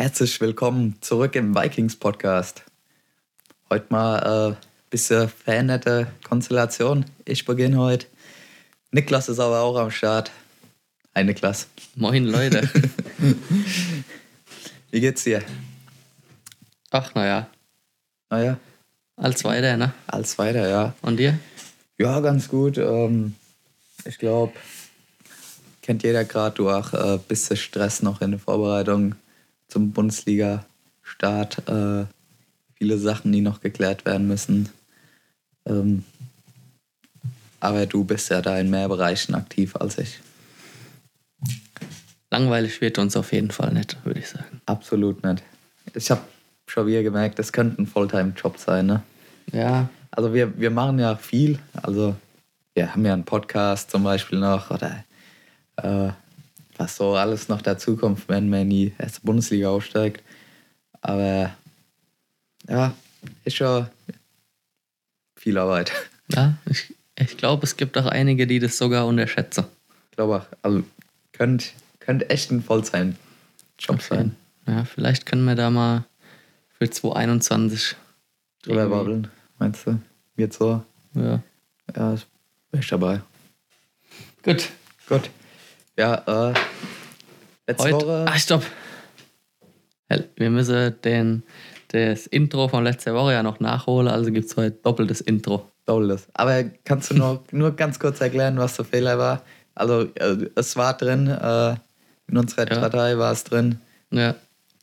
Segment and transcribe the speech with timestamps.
[0.00, 2.64] Herzlich willkommen zurück im Vikings Podcast.
[3.68, 4.56] Heute mal ein äh,
[4.88, 7.04] bisschen veränderte Konstellation.
[7.26, 8.06] Ich beginne heute.
[8.92, 10.30] Niklas ist aber auch am Start.
[11.14, 11.68] Hi Niklas.
[11.96, 12.66] Moin Leute.
[14.90, 15.42] Wie geht's dir?
[16.90, 17.50] Ach, naja.
[18.30, 18.58] Naja.
[19.16, 19.92] Als weiter, ne?
[20.06, 20.94] Als weiter, ja.
[21.02, 21.38] Und dir?
[21.98, 22.78] Ja, ganz gut.
[22.78, 23.34] Ähm,
[24.06, 24.54] ich glaube,
[25.82, 29.14] kennt jeder gerade, du auch ein äh, bisschen Stress noch in der Vorbereitung
[29.70, 31.68] zum Bundesliga-Start.
[31.68, 32.06] Äh,
[32.74, 34.68] viele Sachen, die noch geklärt werden müssen.
[35.66, 36.04] Ähm,
[37.60, 40.20] aber du bist ja da in mehr Bereichen aktiv als ich.
[42.30, 44.60] Langweilig wird uns auf jeden Fall nicht, würde ich sagen.
[44.66, 45.42] Absolut nicht.
[45.94, 46.22] Ich habe
[46.66, 49.02] schon wieder gemerkt, das könnte ein Fulltime-Job sein, ne?
[49.52, 49.88] Ja.
[50.12, 51.58] Also wir, wir machen ja viel.
[51.74, 52.16] Also
[52.74, 55.04] wir haben ja einen Podcast zum Beispiel noch oder
[55.76, 56.10] äh,
[56.80, 60.24] was so alles noch dazukommt, wenn man in die erste Bundesliga aufsteigt.
[61.02, 61.54] Aber
[62.66, 62.94] ja,
[63.44, 63.86] ist schon
[65.36, 65.92] viel Arbeit.
[66.28, 69.66] Ja, ich, ich glaube, es gibt auch einige, die das sogar unterschätzen.
[70.10, 70.46] Ich glaube auch.
[70.62, 70.82] Also
[71.32, 71.66] könnte
[71.98, 74.04] könnt echt ein Vollzeit-Job okay.
[74.08, 74.36] sein.
[74.66, 76.04] Ja, vielleicht können wir da mal
[76.78, 77.96] für 2021
[78.62, 79.28] drüber babbeln,
[79.58, 80.00] meinst du?
[80.36, 80.82] Wird so?
[81.14, 81.42] Ja.
[81.94, 82.16] Ja,
[82.72, 83.20] ich dabei.
[84.42, 84.70] Gut.
[85.08, 85.30] Gut.
[85.98, 86.54] Ja, äh,
[87.66, 88.24] letzte Heute, Woche.
[88.28, 88.64] Ach, stopp.
[90.36, 91.42] Wir müssen den,
[91.88, 95.70] das Intro von letzter Woche ja noch nachholen, also gibt es heute doppeltes Intro.
[95.86, 96.28] Doppeltes.
[96.34, 99.42] Aber kannst du noch nur ganz kurz erklären, was der Fehler war?
[99.74, 101.76] Also, äh, es war drin, äh,
[102.28, 102.80] in unserer ja.
[102.80, 103.80] Datei war es drin.
[104.10, 104.34] Ja.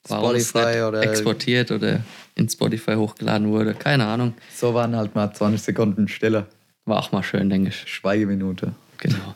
[0.08, 1.02] Warum Spotify oder.
[1.04, 2.02] Exportiert oder
[2.36, 4.34] in Spotify hochgeladen wurde, keine Ahnung.
[4.56, 6.46] So waren halt mal 20 Sekunden Stille.
[6.86, 7.84] War auch mal schön, denke ich.
[7.88, 8.74] Schweigeminute.
[9.00, 9.34] Genau.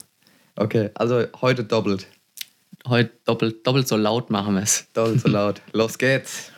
[0.58, 2.08] Okay, also heute doppelt.
[2.86, 4.86] Heute doppelt, doppelt so laut machen wir es.
[4.94, 5.62] Doppelt so laut.
[5.72, 6.52] Los geht's.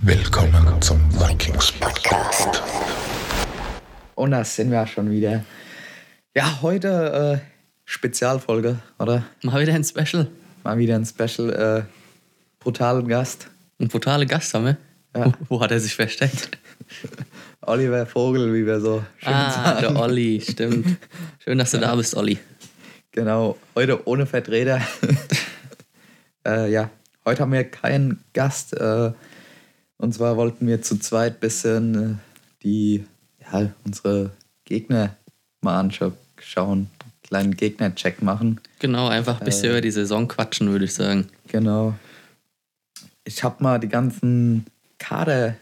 [0.00, 2.62] Willkommen zum Vikings Podcast.
[4.14, 5.44] Und da sind wir schon wieder.
[6.34, 7.48] Ja, heute äh,
[7.84, 9.24] Spezialfolge, oder?
[9.42, 10.28] Mal wieder ein Special.
[10.64, 11.52] Mal wieder ein Special.
[11.52, 11.82] Äh,
[12.58, 13.48] brutalen Gast.
[13.80, 14.76] Ein brutaler Gast haben wir?
[15.16, 15.26] Ja.
[15.26, 16.58] Wo, wo, hat er sich versteckt?
[17.62, 19.94] Oliver Vogel, wie wir so schön ah, sagen.
[19.94, 20.98] der Olli, stimmt.
[21.38, 21.84] Schön, dass du ja.
[21.84, 22.38] da bist, Olli.
[23.12, 24.80] Genau, heute ohne Vertreter.
[26.46, 26.90] äh, ja,
[27.24, 28.74] heute haben wir keinen Gast.
[28.74, 29.12] Äh,
[29.96, 32.14] und zwar wollten wir zu zweit ein bisschen äh,
[32.62, 33.04] die,
[33.40, 34.30] ja, unsere
[34.64, 35.16] Gegner
[35.60, 36.90] mal anschauen
[37.28, 38.60] kleinen Gegner-Check machen.
[38.78, 41.28] Genau, einfach ein bisschen äh, über die Saison quatschen, würde ich sagen.
[41.48, 41.94] Genau.
[43.24, 44.66] Ich habe mal die ganzen
[44.98, 45.56] Kader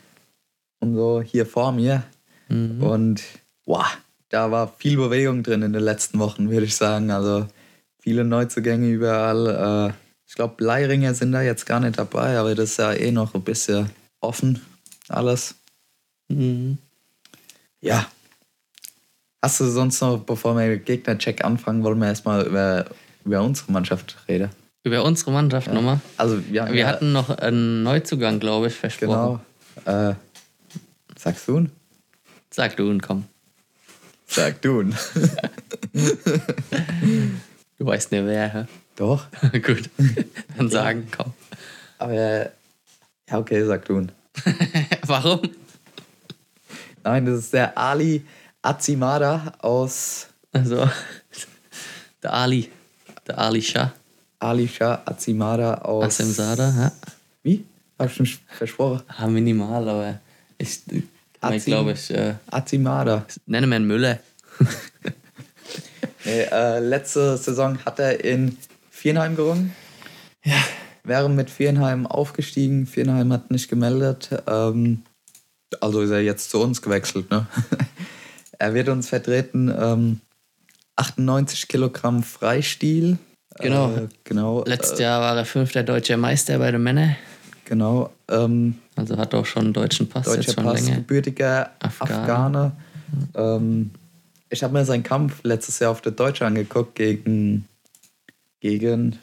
[0.81, 2.05] und so hier vor mir.
[2.49, 2.83] Mhm.
[2.83, 3.23] Und
[3.65, 7.11] wow, da war viel Bewegung drin in den letzten Wochen, würde ich sagen.
[7.11, 7.47] Also
[8.01, 9.91] viele Neuzugänge überall.
[9.91, 9.95] Äh,
[10.29, 13.35] ich glaube, Leiringer sind da jetzt gar nicht dabei, aber das ist ja eh noch
[13.35, 13.91] ein bisschen
[14.21, 14.61] offen,
[15.09, 15.55] alles.
[16.29, 16.79] Mhm.
[17.81, 18.07] Ja,
[19.43, 22.87] Hast du sonst noch, bevor wir Gegner-Check anfangen, wollen wir erstmal über,
[23.25, 24.51] über unsere Mannschaft reden?
[24.83, 25.75] Über unsere Mannschaft ja.
[25.75, 26.01] nochmal?
[26.17, 26.87] Also, ja, wir ja.
[26.87, 29.41] hatten noch einen Neuzugang, glaube ich, versprochen.
[29.85, 30.11] Genau.
[30.11, 30.15] Äh,
[31.17, 31.71] sagst du ihn?
[32.51, 33.25] Sag du ihn, komm.
[34.27, 34.95] Sag du ihn.
[37.79, 38.65] du weißt nicht wer, hä?
[38.97, 39.27] Doch.
[39.53, 39.91] Gut.
[40.57, 41.33] Dann sagen, komm.
[41.99, 42.49] Aber ja,
[43.33, 44.13] okay, sag du ihn.
[45.07, 45.43] Warum?
[47.05, 48.25] Nein, das ist der Ali
[48.67, 50.27] Azimada aus.
[50.53, 50.91] Also,
[52.21, 52.69] der Ali.
[53.29, 53.93] Der Ali Shah.
[54.41, 56.05] Ali Shah Azimada aus.
[56.05, 56.93] Asemsada, ja.
[57.45, 57.65] Wie?
[57.97, 59.03] Hab ich schon versprochen.
[59.07, 60.21] Ah, minimal, aber
[60.59, 62.11] ich, ich glaube, ich.
[62.11, 63.25] Äh, Azimada.
[63.47, 64.19] Nenne man Müller.
[66.25, 68.59] nee, äh, letzte Saison hat er in
[68.91, 69.77] Vierenheim gerungen.
[70.45, 70.59] Ja.
[71.05, 72.87] Wäre mit Vierenheim aufgestiegen.
[72.87, 74.31] Vierenheim hat nicht gemeldet.
[74.49, 75.03] Ähm,
[75.81, 77.47] also ist er jetzt zu uns gewechselt, ne?
[78.59, 79.73] Er wird uns vertreten.
[79.77, 80.21] Ähm,
[80.97, 83.19] 98 Kilogramm Freistil.
[83.59, 83.95] Genau.
[83.95, 84.65] Äh, genau.
[84.67, 87.17] Letztes äh, Jahr war er fünfter deutscher Meister bei den Männern.
[87.65, 88.11] Genau.
[88.29, 90.97] Ähm, also hat auch schon einen deutschen Pass deutscher jetzt schon Pass, länger.
[90.97, 92.21] gebürtiger Afghaner.
[92.21, 92.73] Afghaner.
[93.35, 93.91] Ähm,
[94.49, 97.67] ich habe mir seinen Kampf letztes Jahr auf der Deutsche angeguckt gegen
[98.61, 99.19] gegen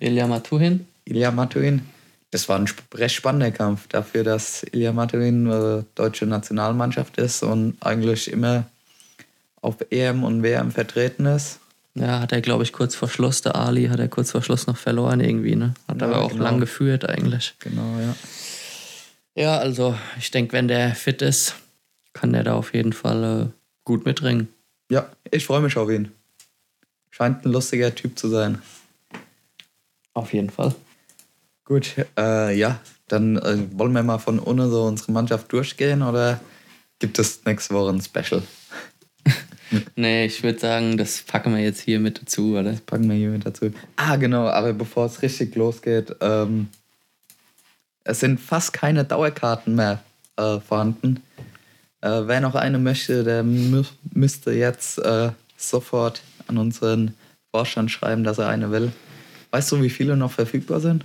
[0.00, 0.86] Ilya Matuhin.
[1.04, 1.82] Ilya Matuhin
[2.30, 7.76] das war ein recht spannender Kampf dafür, dass Ilya Maturin äh, deutsche Nationalmannschaft ist und
[7.80, 8.64] eigentlich immer
[9.62, 11.60] auf EM und WM vertreten ist.
[11.94, 14.66] Ja, hat er, glaube ich, kurz vor Schluss, der Ali, hat er kurz vor Schluss
[14.66, 15.74] noch verloren irgendwie, ne?
[15.88, 16.44] Hat ja, aber auch genau.
[16.44, 17.54] lang geführt eigentlich.
[17.60, 18.14] Genau, ja.
[19.34, 21.56] Ja, also ich denke, wenn der fit ist,
[22.12, 23.46] kann der da auf jeden Fall äh,
[23.84, 24.48] gut mitringen.
[24.90, 26.12] Ja, ich freue mich auf ihn.
[27.10, 28.60] Scheint ein lustiger Typ zu sein.
[30.12, 30.74] Auf jeden Fall.
[31.66, 32.78] Gut, äh, ja,
[33.08, 36.40] dann äh, wollen wir mal von ohne so unsere Mannschaft durchgehen oder
[37.00, 38.40] gibt es nächste Woche ein Special?
[39.96, 42.70] nee, ich würde sagen, das packen wir jetzt hier mit dazu, oder?
[42.70, 43.72] Das packen wir hier mit dazu.
[43.96, 46.68] Ah, genau, aber bevor es richtig losgeht, ähm,
[48.04, 50.04] es sind fast keine Dauerkarten mehr
[50.36, 51.24] äh, vorhanden.
[52.00, 53.82] Äh, wer noch eine möchte, der mü
[54.12, 57.14] müsste jetzt äh, sofort an unseren
[57.50, 58.92] Vorstand schreiben, dass er eine will.
[59.50, 61.04] Weißt du, wie viele noch verfügbar sind?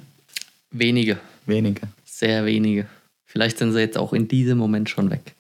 [0.72, 1.18] Wenige.
[1.46, 1.82] Wenige.
[2.06, 2.88] Sehr wenige.
[3.26, 5.34] Vielleicht sind sie jetzt auch in diesem Moment schon weg.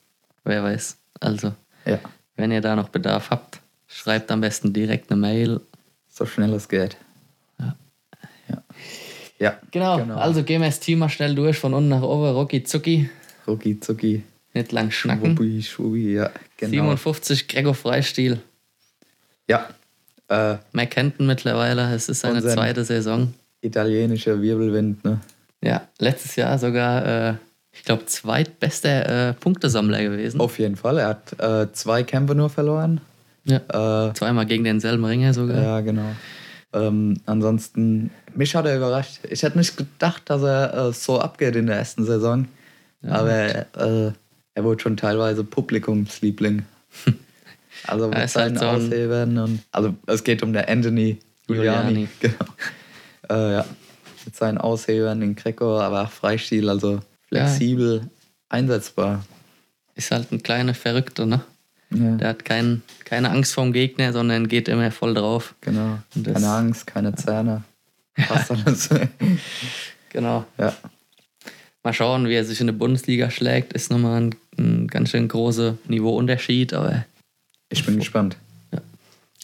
[0.43, 0.97] Wer weiß.
[1.19, 1.53] Also,
[1.85, 1.99] ja.
[2.35, 5.61] wenn ihr da noch Bedarf habt, schreibt am besten direkt eine Mail.
[6.09, 6.97] So schnell es geht.
[7.59, 7.75] Ja.
[8.49, 8.63] Ja.
[9.39, 9.97] ja genau.
[9.97, 10.15] genau.
[10.15, 12.31] Also gehen wir das Team mal schnell durch, von unten nach oben.
[12.31, 13.09] Rocky Zucki.
[13.47, 14.23] Rocky Zucki.
[14.53, 15.37] Nicht lang schnacken.
[15.37, 16.71] Schwubi, Schwubi, ja, genau.
[16.71, 18.41] 57 Gregor Freistil.
[19.47, 19.69] Ja.
[20.27, 21.93] Äh, ihn mittlerweile.
[21.93, 23.33] Es ist seine zweite Saison.
[23.61, 25.19] Italienischer Wirbelwind, ne?
[25.63, 27.33] Ja, letztes Jahr sogar, äh,
[27.71, 30.39] ich glaube, zweitbester äh, Punktesammler gewesen.
[30.39, 30.97] Auf jeden Fall.
[30.97, 33.01] Er hat äh, zwei Kämpfe nur verloren.
[33.45, 34.09] Ja.
[34.09, 35.61] Äh, Zweimal gegen denselben Ringer sogar.
[35.61, 36.15] Ja, genau.
[36.73, 39.19] Ähm, ansonsten, mich hat er überrascht.
[39.29, 42.47] Ich hätte nicht gedacht, dass er äh, so abgeht in der ersten Saison.
[43.01, 43.31] Ja, Aber
[43.77, 44.11] äh,
[44.53, 46.63] er wurde schon teilweise Publikumsliebling.
[47.87, 51.17] Also mit seinen halt so Aushebern und also es geht um der Anthony
[51.47, 52.07] Giuliani.
[52.19, 52.35] Genau.
[53.31, 53.65] Äh, ja.
[54.25, 58.09] Mit seinen Aushebern in Greco, aber auch Freistil, also flexibel ja.
[58.49, 59.25] einsetzbar.
[59.95, 61.41] Ist halt ein kleiner Verrückter, ne?
[61.89, 62.15] Ja.
[62.15, 65.55] Der hat kein, keine Angst vorm Gegner, sondern geht immer voll drauf.
[65.61, 65.99] Genau.
[66.23, 67.63] keine Angst, keine Zähne.
[68.15, 68.89] Passt alles.
[70.09, 70.45] genau.
[70.57, 70.73] Ja.
[71.83, 73.73] Mal schauen, wie er sich in der Bundesliga schlägt.
[73.73, 77.05] Ist nochmal ein, ein ganz schön großer Niveauunterschied, aber.
[77.69, 78.37] Ich bin gespannt.
[78.71, 78.81] Ja.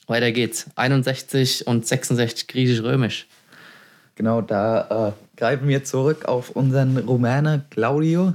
[0.07, 0.67] Weiter geht's.
[0.75, 3.27] 61 und 66 griechisch-römisch.
[4.17, 8.33] Genau, da äh, greifen wir zurück auf unseren Rumäne Claudio.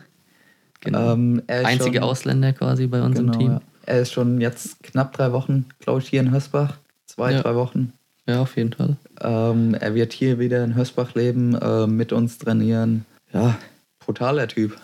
[0.81, 1.13] Genau.
[1.13, 3.51] Ähm, Einzige schon, Ausländer quasi bei unserem genau, Team.
[3.51, 3.61] Ja.
[3.87, 6.79] Er ist schon jetzt knapp drei Wochen, glaube ich, hier in Hösbach.
[7.07, 7.43] Zwei, ja.
[7.43, 7.93] drei Wochen.
[8.29, 8.97] Ja, auf jeden Fall.
[9.21, 13.05] Ähm, er wird hier wieder in Hösbach leben, äh, mit uns trainieren.
[13.33, 13.59] Ja,
[13.99, 14.77] brutaler Typ.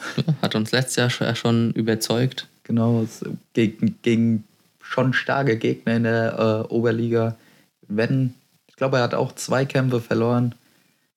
[0.42, 2.48] Hat uns letztes Jahr schon überzeugt.
[2.64, 3.06] Genau,
[3.52, 4.44] gegen, gegen
[4.82, 7.36] schon starke Gegner in der äh, Oberliga.
[7.86, 8.34] Wenn,
[8.66, 10.56] ich glaube, er hat auch zwei Kämpfe verloren.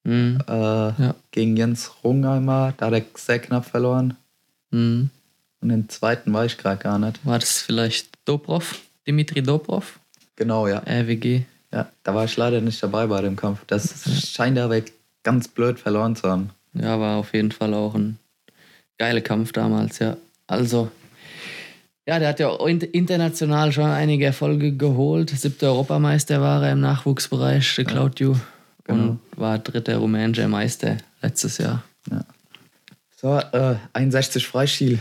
[0.04, 0.40] Mhm.
[0.48, 1.16] Äh, ja.
[1.32, 4.16] Gegen Jens Rungheimer, da hat er sehr knapp verloren.
[4.72, 5.10] Mhm.
[5.62, 7.26] Und den zweiten weiß ich gerade gar nicht.
[7.26, 8.80] War das vielleicht Dobrov?
[9.06, 10.00] Dimitri Dobrov?
[10.36, 10.82] Genau, ja.
[10.86, 11.44] RWG.
[11.72, 13.60] Ja, da war ich leider nicht dabei bei dem Kampf.
[13.68, 14.14] Das ja.
[14.14, 14.82] scheint aber
[15.24, 16.50] ganz blöd verloren zu haben.
[16.74, 18.18] Ja, war auf jeden Fall auch ein
[18.98, 20.18] geiler Kampf damals, ja.
[20.48, 20.92] Also,
[22.08, 25.30] ja, der hat ja international schon einige Erfolge geholt.
[25.30, 28.36] Siebter Europameister war er im Nachwuchsbereich, der Claudio.
[28.92, 29.04] Genau.
[29.04, 31.84] Und war dritter rumänischer Meister letztes Jahr.
[32.10, 32.26] Ja.
[33.18, 35.00] So, äh, 61 Freistil.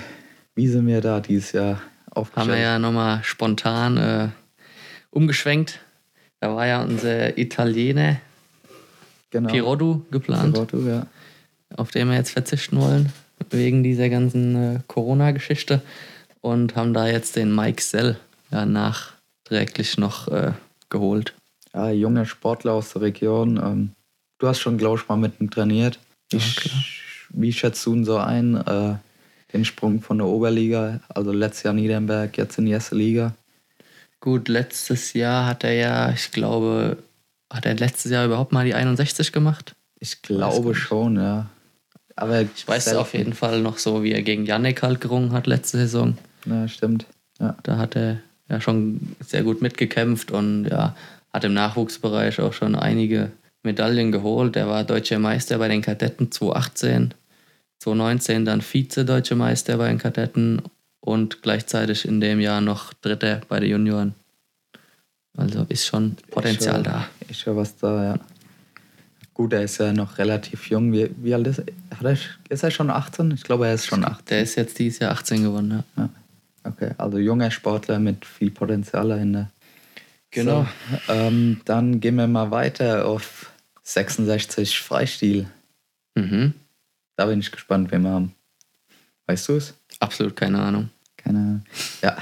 [0.55, 2.49] Wie sind wir da dieses Jahr aufgestellt?
[2.49, 4.29] Haben wir ja nochmal spontan äh,
[5.11, 5.81] umgeschwenkt.
[6.41, 8.21] Da war ja unser Italiener
[9.31, 9.51] genau.
[9.51, 10.55] Pirotto geplant.
[10.55, 11.07] Pirotto, ja
[11.77, 13.13] auf den wir jetzt verzichten wollen,
[13.51, 15.83] wegen dieser ganzen äh, Corona-Geschichte.
[16.41, 18.17] Und haben da jetzt den Mike Sell
[18.51, 20.53] ja, nachträglich noch äh,
[20.89, 21.35] geholt.
[21.75, 23.57] Ja, junger Sportler aus der Region.
[23.57, 23.91] Ähm,
[24.39, 25.99] du hast schon, glaube ich, mal mit ihm trainiert.
[26.33, 26.73] Ich, ja,
[27.31, 28.57] wie schätzt du ihn so ein?
[28.57, 28.95] Äh,
[29.53, 33.35] den Sprung von der Oberliga, also letztes Jahr Niedernberg, jetzt in die erste Liga?
[34.21, 36.99] Gut, letztes Jahr hat er ja, ich glaube,
[37.53, 39.75] hat er letztes Jahr überhaupt mal die 61 gemacht?
[39.99, 41.51] Ich glaube schon, ja.
[42.17, 43.01] Aber ich weiß selten.
[43.01, 46.19] auf jeden Fall noch so, wie er gegen Janek halt gerungen hat letzte Saison.
[46.45, 47.07] Ja, stimmt.
[47.39, 47.57] Ja.
[47.63, 50.95] Da hat er ja schon sehr gut mitgekämpft und ja,
[51.33, 53.33] hat im Nachwuchsbereich auch schon einige
[53.63, 54.57] Medaillen geholt.
[54.57, 57.15] Er war deutscher Meister bei den Kadetten 2018,
[57.79, 60.63] 2019 dann Vize-Deutscher Meister bei den Kadetten
[61.01, 64.15] und gleichzeitig in dem Jahr noch Dritter bei den Junioren.
[65.37, 67.07] Also ist schon Potenzial ist schon, da.
[67.29, 68.19] Ist schon was da, ja.
[69.33, 70.93] Gut, er ist ja noch relativ jung.
[70.93, 72.17] Wie, wie alt ist er?
[72.49, 73.31] Ist er schon 18?
[73.31, 74.25] Ich glaube, er ist schon 18.
[74.29, 75.85] Der ist jetzt dieses Jahr 18 geworden, ja.
[76.03, 76.11] ja.
[76.63, 79.51] Okay, also junger Sportler mit viel Potenzial dahinter.
[80.31, 80.67] Genau.
[81.07, 83.51] So, ähm, dann gehen wir mal weiter auf
[83.83, 85.49] 66 Freistil.
[86.15, 86.55] Mhm.
[87.17, 88.35] Da bin ich gespannt, wen wir haben.
[89.27, 89.75] Weißt du es?
[89.99, 90.91] Absolut keine Ahnung.
[91.17, 91.65] Keine Ahnung.
[92.03, 92.17] Ja.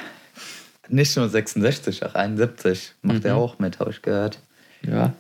[0.89, 3.27] Nicht nur 66, auch 71 macht mhm.
[3.27, 4.39] er auch mit, habe ich gehört.
[4.83, 5.13] Ja.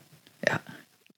[0.46, 0.60] Ja.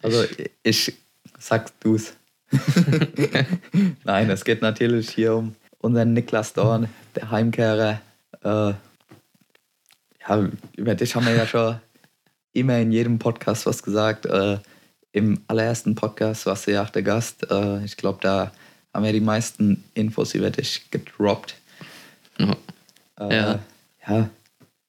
[0.02, 0.24] Also
[0.62, 0.94] ich,
[1.38, 2.14] sag du's.
[4.04, 8.00] Nein, es geht natürlich hier um unseren Niklas Dorn, der Heimkehrer.
[8.42, 8.72] Äh,
[10.30, 11.76] ja, über dich haben wir ja schon
[12.52, 14.26] immer in jedem Podcast was gesagt.
[14.26, 14.58] Äh,
[15.12, 17.50] Im allerersten Podcast warst du ja auch der Gast.
[17.50, 18.52] Äh, ich glaube, da
[18.94, 21.56] haben wir die meisten Infos über dich gedroppt.
[22.38, 22.56] Ja.
[23.18, 23.58] Äh, Ja.
[24.08, 24.30] ja,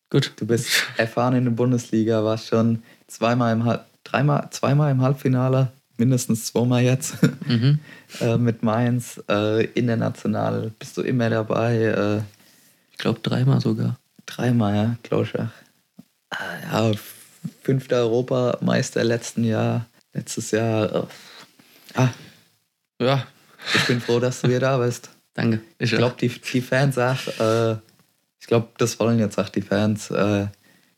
[0.09, 0.33] Gut.
[0.37, 5.71] du bist erfahren in der Bundesliga, warst schon zweimal im, Halb- dreimal, zweimal im Halbfinale,
[5.97, 7.15] mindestens zweimal jetzt.
[7.47, 7.79] Mhm.
[8.21, 11.75] äh, mit Mainz, äh, international bist du immer dabei.
[11.77, 12.21] Äh,
[12.91, 13.97] Ich glaube dreimal sogar.
[14.35, 15.39] Dreimal, ja, glaube ich.
[15.39, 15.47] auch.
[16.29, 16.91] Ah, Ja,
[17.63, 20.95] fünfter Europameister letzten Jahr, letztes Jahr.
[20.95, 21.03] Äh,
[21.95, 22.09] ah,
[22.99, 23.27] Ja,
[23.75, 25.09] ich bin froh, dass du wieder da bist.
[25.33, 25.61] danke.
[25.79, 27.77] Ich glaube, die, die Fans auch, äh,
[28.39, 30.09] ich glaube, das wollen jetzt auch die Fans.
[30.11, 30.47] Äh,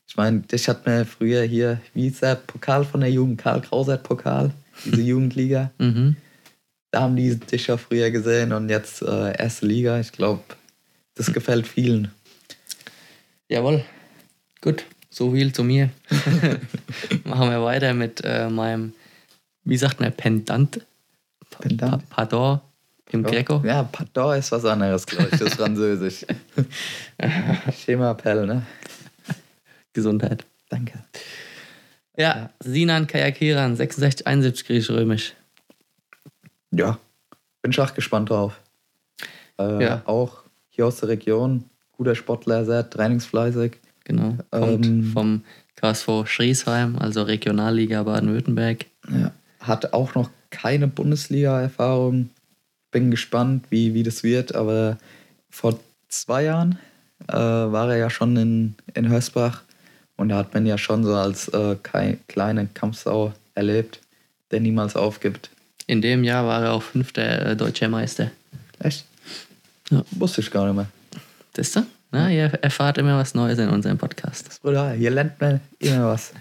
[0.08, 3.62] ich meine, dich hat mir früher hier, wie ist der Pokal von der Jugend, Karl
[3.62, 4.52] Krausert Pokal,
[4.86, 5.72] diese Jugendliga.
[5.80, 6.16] Mhm.
[6.92, 10.00] Da haben die dich ja früher gesehen und jetzt äh, erste Liga.
[10.00, 10.44] Ich glaube,
[11.16, 12.12] das gefällt vielen.
[13.54, 13.86] Jawohl.
[14.62, 15.92] Gut, so viel zu mir.
[17.24, 18.94] Machen wir weiter mit äh, meinem,
[19.64, 20.82] wie sagt man, Pendant?
[21.60, 22.10] Pendant?
[22.10, 22.62] Pa Pardon
[23.12, 23.62] im Greco.
[23.64, 25.38] Ja, Pardon ist was anderes, glaube ich.
[25.38, 26.26] Das ist Französisch.
[27.86, 28.66] Schema Pell, ne?
[29.94, 30.48] Gesundheit.
[30.70, 31.04] Danke.
[32.18, 35.36] Ja, Sinan Kayakiran, 66, 71 griechisch-römisch.
[36.72, 36.98] Ja,
[37.62, 38.60] bin ich auch gespannt drauf.
[39.60, 40.02] Äh, Ja.
[40.06, 41.70] Auch hier aus der Region,
[42.04, 43.78] guter Sportler, sehr trainingsfleißig.
[44.04, 44.36] Genau.
[44.52, 45.12] Kommt Ähm.
[45.14, 45.44] vom
[45.78, 48.86] KSV Schriesheim, also Regionalliga Baden-Württemberg.
[49.10, 49.32] Ja.
[49.62, 52.30] Hat auch noch keine Bundesliga-Erfahrung.
[52.92, 54.54] Bin gespannt, wie, wie das wird.
[54.54, 54.98] Aber
[55.50, 55.80] vor
[56.10, 56.78] zwei Jahren
[57.30, 59.64] äh, war er ja schon in, in Hösbach.
[60.18, 61.78] Und da hat man ja schon so als äh,
[62.28, 64.02] kleine Kampfsau erlebt,
[64.52, 65.50] der niemals aufgibt.
[65.88, 68.30] In dem Jahr war er auch fünfter äh, deutscher Meister.
[68.80, 69.06] Echt?
[69.90, 70.04] Ja.
[70.12, 70.88] Wusste ich gar nicht mehr.
[71.54, 74.48] Das ist Na, ihr erfahrt immer was Neues in unserem Podcast.
[74.48, 74.96] Das ist brutal.
[74.96, 76.34] Hier lernt man immer was.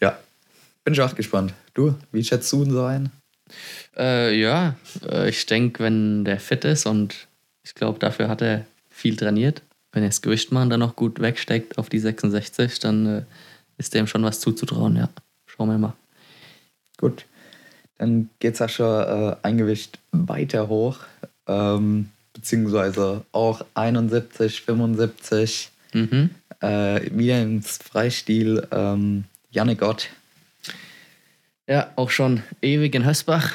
[0.00, 0.16] Ja,
[0.84, 1.52] bin ich auch gespannt.
[1.74, 3.10] Du, wie schätzt du ihn so ein?
[3.96, 7.26] Äh, ja, äh, ich denke, wenn der fit ist und
[7.64, 9.62] ich glaube, dafür hat er viel trainiert.
[9.90, 13.22] Wenn er das Gewicht machen dann noch gut wegsteckt auf die 66, dann äh,
[13.76, 15.08] ist dem schon was zuzutrauen, ja.
[15.46, 15.94] Schauen wir mal.
[16.96, 17.26] Gut.
[17.98, 21.00] Dann geht es auch schon äh, ein Gewicht weiter hoch.
[21.46, 25.70] Ähm, beziehungsweise auch 71, 75.
[25.92, 26.30] Mhm.
[26.60, 28.66] Äh, wieder ins Freistil.
[28.70, 30.08] Ähm, Jannik Ott,
[31.68, 33.52] Ja, auch schon ewig in Hösbach.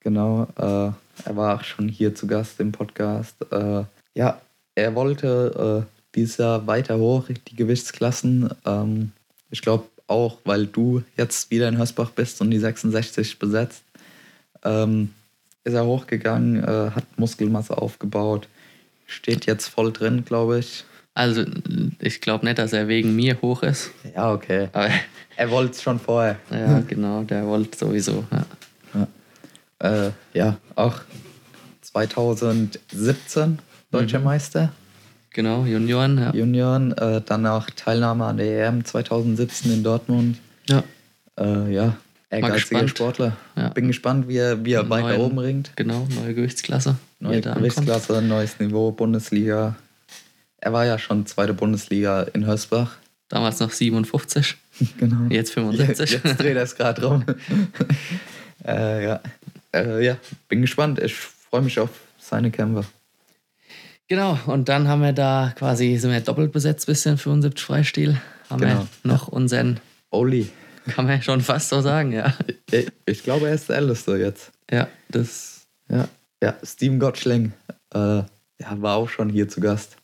[0.00, 0.44] genau.
[0.58, 0.92] Äh,
[1.24, 3.36] er war auch schon hier zu Gast im Podcast.
[3.50, 3.84] Äh,
[4.14, 4.40] ja,
[4.74, 8.50] er wollte äh, dieses Jahr weiter hoch, die Gewichtsklassen.
[8.66, 9.12] Ähm,
[9.50, 13.82] ich glaube auch, weil du jetzt wieder in Hösbach bist und die 66 besetzt,
[14.64, 15.12] ähm,
[15.66, 18.48] ist er hochgegangen, äh, hat Muskelmasse aufgebaut,
[19.06, 20.84] steht jetzt voll drin, glaube ich.
[21.14, 21.44] Also,
[22.00, 23.90] ich glaube nicht, dass er wegen mir hoch ist.
[24.14, 24.68] Ja, okay.
[24.72, 24.88] Aber
[25.38, 26.36] Er wollte es schon vorher.
[26.50, 28.24] ja, genau, der wollte sowieso.
[28.30, 29.06] Ja.
[30.06, 31.00] Äh, ja, auch
[31.82, 33.58] 2017
[33.90, 34.24] deutscher Mhm.
[34.24, 34.72] Meister,
[35.30, 36.32] Genau, Junioren, ja.
[36.32, 40.38] Junioren, äh, dann auch Teilnahme an der EM 2017 in Dortmund.
[40.68, 40.82] ja.
[41.38, 41.94] Äh, ja,
[42.30, 42.88] ehrgeiziger.
[42.88, 43.36] Sportler.
[43.56, 43.68] Ja.
[43.70, 45.72] Bin gespannt, wie er, wie er weiter Neuen- oben ringt.
[45.76, 46.96] Genau, neue Gewichtsklasse.
[47.20, 47.40] Neue.
[47.40, 49.76] Gewichtsklasse, neues Niveau, Bundesliga.
[50.58, 52.96] Er war ja schon zweite Bundesliga in Hösbach.
[53.28, 54.56] Damals noch 57,
[54.98, 55.28] Genau.
[55.30, 56.10] jetzt 75.
[56.10, 57.24] Jetzt, jetzt dreht er es gerade rum.
[58.66, 59.20] äh, ja.
[59.74, 60.16] Äh, ja,
[60.48, 60.98] bin gespannt.
[61.00, 62.84] Ich freue mich auf seine Kämpfe.
[64.08, 68.20] Genau, und dann haben wir da quasi, sind wir doppelt besetzt bisschen, 75 Freistil.
[68.48, 68.86] Haben Genau.
[69.02, 69.80] wir noch unseren,
[70.10, 70.48] Oli.
[70.88, 72.34] Kann man schon fast so sagen, ja.
[72.70, 74.52] Ich, ich glaube, er ist der Älteste jetzt.
[74.70, 76.08] Ja, das, Ja,
[76.42, 77.52] ja Steven Gottschling
[77.94, 78.26] äh, ja,
[78.80, 79.96] war auch schon hier zu Gast.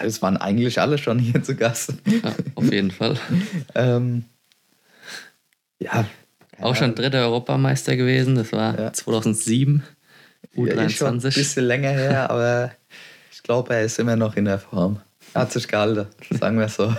[0.00, 1.94] Es waren eigentlich alle schon hier zu Gast.
[2.06, 3.18] ja, auf jeden Fall.
[3.74, 4.24] ähm,
[5.78, 6.06] ja.
[6.60, 8.92] Auch schon dritter Europameister gewesen, das war Ja.
[8.92, 9.82] 2007,
[10.54, 11.34] Ja, ist schon ein U23.
[11.34, 12.70] bisschen länger her, aber
[13.32, 15.00] ich glaube, er ist immer noch in der Form.
[15.34, 16.94] Hat sich gehalten, sagen wir so.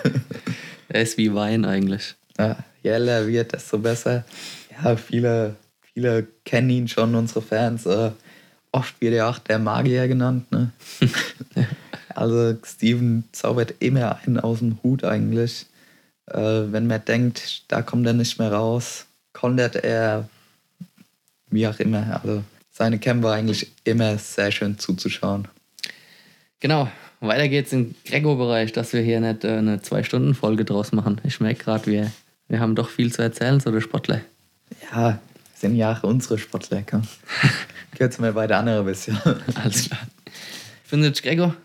[0.90, 2.16] Er ist wie Wein eigentlich.
[2.38, 4.26] Ja, je älter er wird, desto besser.
[4.72, 5.56] Ja, viele,
[5.94, 7.86] viele kennen ihn schon, unsere Fans.
[7.86, 8.12] Äh,
[8.72, 10.52] oft wird er auch der Magier genannt.
[10.52, 10.72] Ne?
[12.16, 15.66] also Steven zaubert immer einen aus dem Hut eigentlich.
[16.28, 16.38] Äh,
[16.72, 20.28] wenn man denkt, da kommt er nicht mehr raus, kontert er
[21.50, 22.20] wie auch immer.
[22.22, 25.48] Also seine Kämpfe eigentlich immer sehr schön zuzuschauen.
[26.60, 26.90] Genau,
[27.20, 31.22] weiter geht's im Greco-Bereich, dass wir hier nicht äh, eine Zwei-Stunden-Folge draus machen.
[31.24, 32.12] Ich merke gerade, wir,
[32.48, 34.22] wir haben doch viel zu erzählen, so der Sportler.
[34.92, 35.20] Ja,
[35.56, 37.04] Zehn Jahre unsere Sportler, komm.
[37.92, 39.18] Gehört mir bei der anderen bisschen.
[39.56, 40.02] Alles klar.
[40.86, 41.56] 75 Gregor,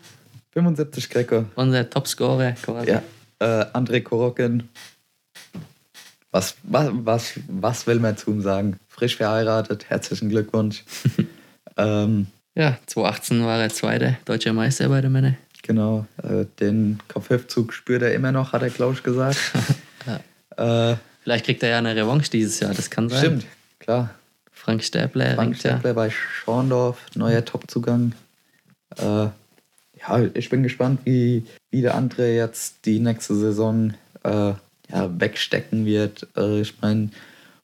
[0.53, 1.45] 75 Greco.
[1.55, 2.89] unser Topscorer quasi.
[2.89, 3.03] Ja.
[3.39, 4.69] Äh, André Korokin.
[6.31, 8.77] Was, was, was, was will man zu ihm sagen?
[8.87, 10.83] Frisch verheiratet, herzlichen Glückwunsch.
[11.77, 15.37] ähm, Ja, 2018 war er Zweiter deutscher Meister bei den Männern.
[15.61, 19.37] genau, äh, den Kopf-Hüft-Zug spürt er immer noch, hat er, glaube ich, gesagt.
[20.61, 23.19] äh, Vielleicht kriegt er ja eine Revanche dieses Jahr, das kann sein.
[23.19, 23.45] stimmt,
[23.79, 24.09] klar.
[24.51, 25.93] Frank Stäbler Frank ringt ja.
[25.93, 28.13] Bei Schorndorf, neuer Topzugang.
[28.97, 34.53] Äh, ja, ich bin gespannt, wie, wie der andere jetzt die nächste Saison äh,
[34.91, 36.27] ja, wegstecken wird.
[36.35, 37.09] Äh, ich meine,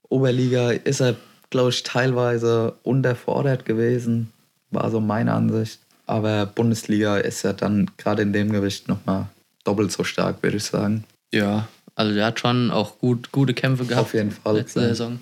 [0.10, 1.16] Oberliga ist er,
[1.50, 4.32] glaube ich, teilweise unterfordert gewesen,
[4.72, 5.80] war so meine Ansicht.
[6.06, 9.28] Aber Bundesliga ist ja dann gerade in dem Gewicht nochmal
[9.66, 11.04] doppelt so stark, würde ich sagen.
[11.32, 14.06] Ja, also der hat schon auch gut, gute Kämpfe gehabt.
[14.06, 14.90] Auf jeden Fall, Letzte klar.
[14.90, 15.20] Saison.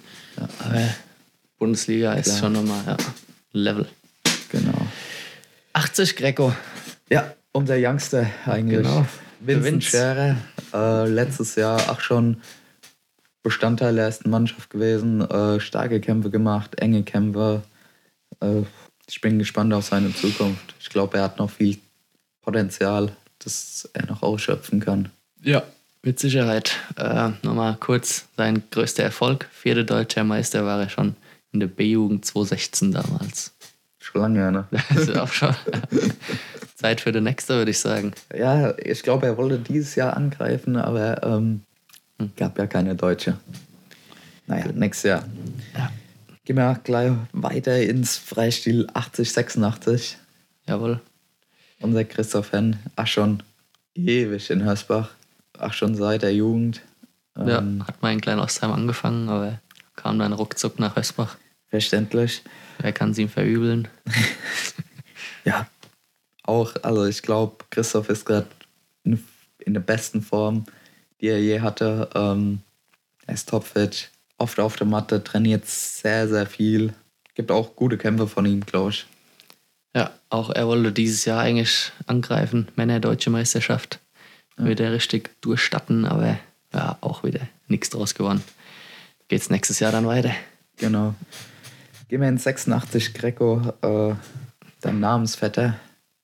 [0.60, 0.90] Aber
[1.58, 2.38] Bundesliga ist Klar.
[2.40, 2.98] schon nochmal ja,
[3.54, 3.88] Level.
[4.50, 4.88] Genau.
[5.72, 6.54] 80 Greco.
[7.10, 8.80] Ja, unser Youngster eigentlich.
[8.80, 9.06] Genau.
[9.40, 9.90] Vincent Vince.
[9.90, 10.36] Scherer,
[10.74, 12.42] äh, letztes Jahr auch schon
[13.42, 17.64] Bestandteil der ersten Mannschaft gewesen, äh, starke Kämpfe gemacht, enge Kämpfe.
[18.42, 18.64] Äh,
[19.08, 20.76] ich bin gespannt auf seine Zukunft.
[20.82, 21.78] Ich glaube, er hat noch viel
[22.42, 25.10] Potenzial, das er noch ausschöpfen kann.
[25.42, 25.64] Ja.
[26.06, 26.78] Mit Sicherheit.
[26.98, 29.50] Äh, Nochmal kurz sein größter Erfolg.
[29.52, 31.16] Vierte deutscher Meister war er schon
[31.52, 33.56] in der B-Jugend 2016 damals.
[33.98, 34.68] Schon lange, ne?
[34.94, 35.56] Das ist auch schon
[36.76, 38.14] Zeit für den nächste, würde ich sagen.
[38.38, 41.64] Ja, ich glaube, er wollte dieses Jahr angreifen, aber ähm,
[42.36, 43.40] gab ja keine Deutsche.
[44.46, 45.24] Naja, nächstes Jahr.
[45.76, 45.92] Ja.
[46.46, 50.18] Gehen wir gleich weiter ins Freistil 8086.
[50.68, 51.02] Jawohl.
[51.80, 53.42] Unser Christoph Henn, ach schon
[53.96, 55.10] ewig in Hösbach,
[55.60, 56.82] ach schon seit der Jugend.
[57.38, 59.60] Ja, Ähm, hat mal in Klein-Ostheim angefangen, aber
[59.96, 61.38] kam dann ruckzuck nach Hösbach.
[61.70, 62.44] Verständlich.
[62.80, 63.88] Wer kann es ihm verübeln?
[65.46, 65.68] Ja,
[66.44, 68.48] auch, also ich glaube, Christoph ist gerade
[69.04, 69.24] in,
[69.60, 70.66] in der besten Form,
[71.22, 72.10] die er je hatte.
[72.16, 72.62] Ähm,
[73.28, 76.94] er ist topfit, oft auf der Matte, trainiert sehr, sehr viel.
[77.36, 79.06] Gibt auch gute Kämpfe von ihm, glaube ich.
[79.96, 84.00] Ja, auch er wollte dieses Jahr eigentlich angreifen, Männer Deutsche Meisterschaft.
[84.58, 86.38] Wieder richtig durchstatten, aber
[86.74, 88.44] ja, auch wieder nichts draus gewonnen.
[89.28, 90.32] Geht's nächstes Jahr dann weiter?
[90.78, 91.16] Genau.
[92.08, 94.16] Gehen wir in 86 Greco, äh,
[94.82, 95.76] dein Namensvetter.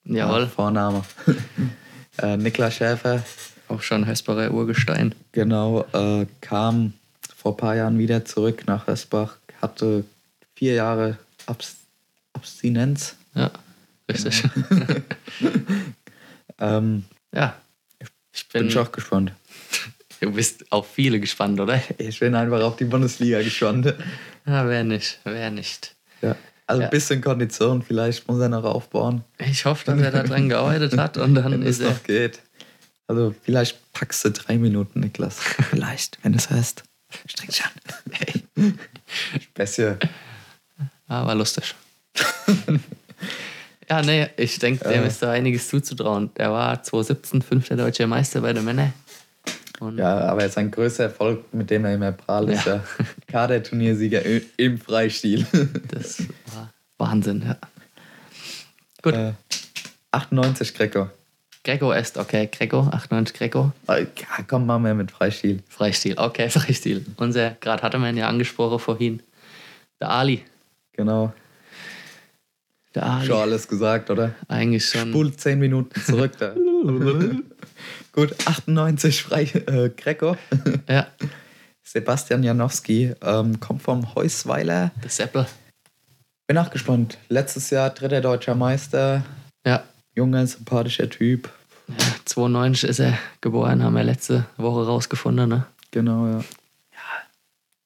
[0.03, 1.03] Jawohl, Vorname.
[2.19, 3.23] äh, Niklas Schäfer,
[3.67, 5.13] auch schon Hösbacher Urgestein.
[5.31, 6.93] genau, äh, kam
[7.35, 10.05] vor ein paar Jahren wieder zurück nach Hösbach, hatte
[10.55, 11.17] vier Jahre
[11.47, 11.77] Abs
[12.33, 13.15] Abstinenz.
[13.35, 13.51] Ja,
[14.07, 14.43] richtig.
[16.61, 17.55] Ähm, ja,
[18.53, 19.33] bin bin, schon auch gespannt.
[20.21, 21.81] du bist auf viele gespannt, oder?
[21.97, 23.93] Ich bin einfach auf die Bundesliga gespannt.
[24.45, 25.95] Ja, wer nicht, wer nicht.
[26.21, 26.35] Ja.
[26.67, 26.87] Also Ja.
[26.87, 31.17] ein bisschen Kondition, vielleicht muss er noch aufbauen, Ich hoffe, dass er daran gearbeitet hat
[31.17, 31.89] und dann wenn es ist er.
[31.91, 32.39] noch geht.
[33.07, 35.39] Also vielleicht packst du drei Minuten, Niklas.
[35.69, 36.83] Vielleicht, wenn es hast.
[37.27, 37.71] Streng dich an.
[38.11, 38.43] Hey.
[39.41, 39.97] Späßchen.
[41.07, 41.75] Ah, war lustig.
[43.91, 45.07] ja, nee, ich denke, dem Äh.
[45.07, 46.31] ist da einiges zuzutrauen.
[46.37, 48.93] Der war 2017 fünfter deutscher Meister bei den Männern.
[49.81, 52.77] Und Ja, aber sein größter Erfolg, mit dem er immer prahlt, ist Ja.
[52.77, 52.83] der
[53.27, 54.21] Kaderturniersieger
[54.57, 55.45] im Freistil.
[55.89, 56.19] das
[56.53, 57.57] war Wahnsinn, ja.
[59.01, 59.33] Gut, Äh,
[60.11, 61.09] 98 Greco.
[61.63, 62.47] Greco ist okay.
[62.51, 63.71] Greco, 98 Greco.
[63.87, 65.61] Äh, Ja, komm, machen wir mit Freistil.
[65.67, 67.05] Freistil, okay, Freistil.
[67.17, 69.21] Unser, gerade hatte man ja angesprochen vorhin,
[69.99, 70.43] der Ali.
[70.93, 71.33] Genau.
[72.93, 74.35] Schon alles gesagt, oder?
[74.47, 75.09] Eigentlich schon.
[75.09, 76.53] Spult 10 Minuten zurück da.
[78.11, 80.35] Gut, 98 Frei äh, Greco.
[80.87, 81.07] Ja,
[81.83, 84.91] Sebastian Janowski ähm, kommt vom Heusweiler.
[85.03, 85.45] der Seppel.
[86.47, 87.17] Bin auch gespannt.
[87.29, 89.23] Letztes Jahr dritter deutscher Meister.
[89.65, 89.83] Ja,
[90.15, 91.49] Junger, sympathischer Typ.
[91.87, 95.65] ja 92 ist er geboren, haben wir letzte Woche rausgefunden, ne?
[95.91, 96.37] Genau, ja.
[96.37, 96.43] Ja,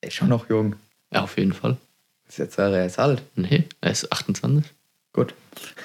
[0.02, 0.76] ist schon noch jung.
[1.12, 1.78] Ja, auf jeden Fall.
[2.28, 3.22] Ist jetzt wäre er ist alt.
[3.36, 4.64] Nee, er ist 28.
[5.16, 5.34] Gut.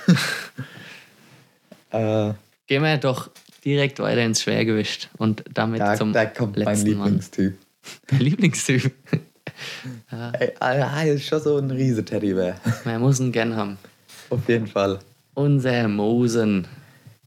[1.90, 2.32] äh,
[2.66, 3.30] Gehen wir doch
[3.64, 7.06] direkt weiter ins Schwergewicht und damit da, zum da kommt mein letzten Mann.
[7.06, 7.58] Lieblingstyp.
[8.10, 8.92] Mein Lieblingstyp.
[10.32, 12.56] Ey, ist schon so ein riese Teddybär.
[12.84, 13.78] Man muss ihn gern haben.
[14.30, 14.98] Auf jeden Fall.
[15.34, 16.66] Unser Mosen.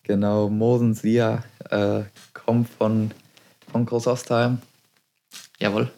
[0.03, 2.01] Genau, Mosen Sia äh,
[2.33, 3.11] kommt von,
[3.71, 4.57] von Großostheim.
[5.57, 5.89] Jawohl.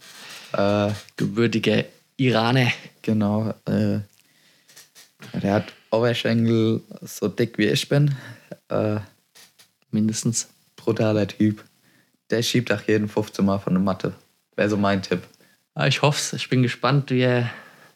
[0.54, 1.84] Äh, Gebürtiger
[2.18, 2.72] Iraner.
[3.02, 3.56] genau.
[3.66, 4.02] Äh,
[5.42, 8.16] der hat Oberschenkel so dick wie ich bin.
[8.70, 8.98] Äh,
[9.92, 10.50] Mindestens.
[10.76, 11.64] brutaler Typ.
[12.30, 14.14] Der schiebt auch jeden 15 Mal von der Matte.
[14.56, 15.22] Wäre so mein Tipp.
[15.76, 16.34] Ja, ich hoffe es.
[16.34, 17.52] Ich bin gespannt, wie er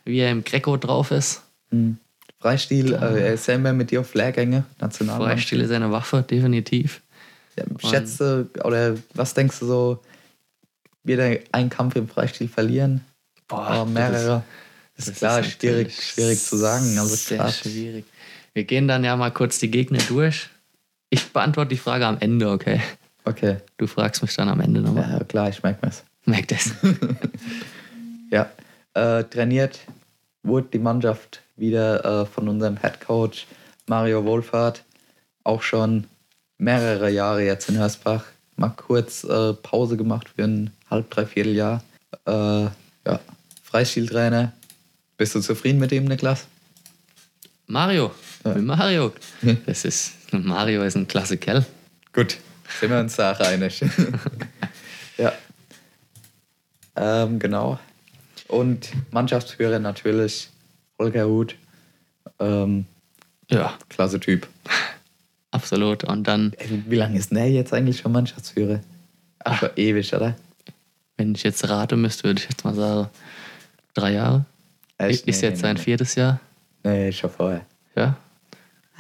[0.05, 1.41] wie er im Greco drauf ist.
[1.71, 1.97] Mhm.
[2.39, 5.41] Freistil, äh, er ist immer mit dir auf Lehrgänge, Nationalmannschaft.
[5.41, 7.01] Freistil ist eine Waffe, definitiv.
[7.57, 9.99] Ja, schätze, oder was denkst du so,
[11.03, 13.01] wird er einen Kampf im Freistil verlieren?
[13.47, 14.43] Boah, Oder mehrere?
[14.99, 16.99] Das ist klar, schwierig, schwierig zu sagen.
[16.99, 17.51] Also sehr klar.
[17.53, 18.03] schwierig.
[18.53, 20.49] Wir gehen dann ja mal kurz die Gegner durch.
[21.09, 22.81] Ich beantworte die Frage am Ende, okay?
[23.23, 25.09] Okay, Du fragst mich dann am Ende nochmal.
[25.09, 26.03] ja, klar, ich merke mir's.
[26.25, 26.71] Merk das.
[28.31, 28.51] Ja,
[28.93, 29.79] äh, trainiert
[30.43, 33.47] wurde die Mannschaft wieder äh, von unserem Head Coach
[33.87, 34.83] Mario Wohlfahrt.
[35.43, 36.03] Auch schon
[36.59, 38.25] mehrere Jahre jetzt in Hörsbach.
[38.57, 41.83] Mal kurz äh, Pause gemacht für ein halb, dreiviertel Jahr.
[42.27, 42.31] Äh,
[42.65, 43.19] ja,
[43.63, 44.51] Freistiltrainer.
[45.19, 46.47] Bist du zufrieden mit ihm, Niklas?
[47.67, 48.11] Mario.
[48.45, 48.53] Ja.
[48.53, 49.11] Mit Mario.
[49.65, 51.65] Das ist, Mario ist ein klasse Kerl.
[52.13, 52.37] Gut,
[52.79, 53.83] sind wir uns da einig.
[55.17, 55.33] ja.
[56.95, 57.77] Ähm, genau.
[58.47, 60.49] Und Mannschaftsführer natürlich
[60.97, 61.55] Holger Huth.
[62.39, 62.85] Ähm,
[63.51, 64.47] Ja, klasse Typ.
[65.51, 66.05] absolut.
[66.05, 68.79] Und dann, Ey, Wie lange ist der jetzt eigentlich schon Mannschaftsführer?
[69.43, 70.33] Ach, schon ewig, oder?
[71.17, 73.09] wenn ich jetzt rate müsste, würde ich jetzt mal sagen,
[73.93, 74.45] drei Jahre.
[74.99, 75.27] Echt?
[75.27, 75.81] ist Nee, jetzt nee, sein nee.
[75.81, 76.39] viertes Jahr.
[76.83, 77.65] Nee, schon vorher.
[77.95, 78.15] Ja,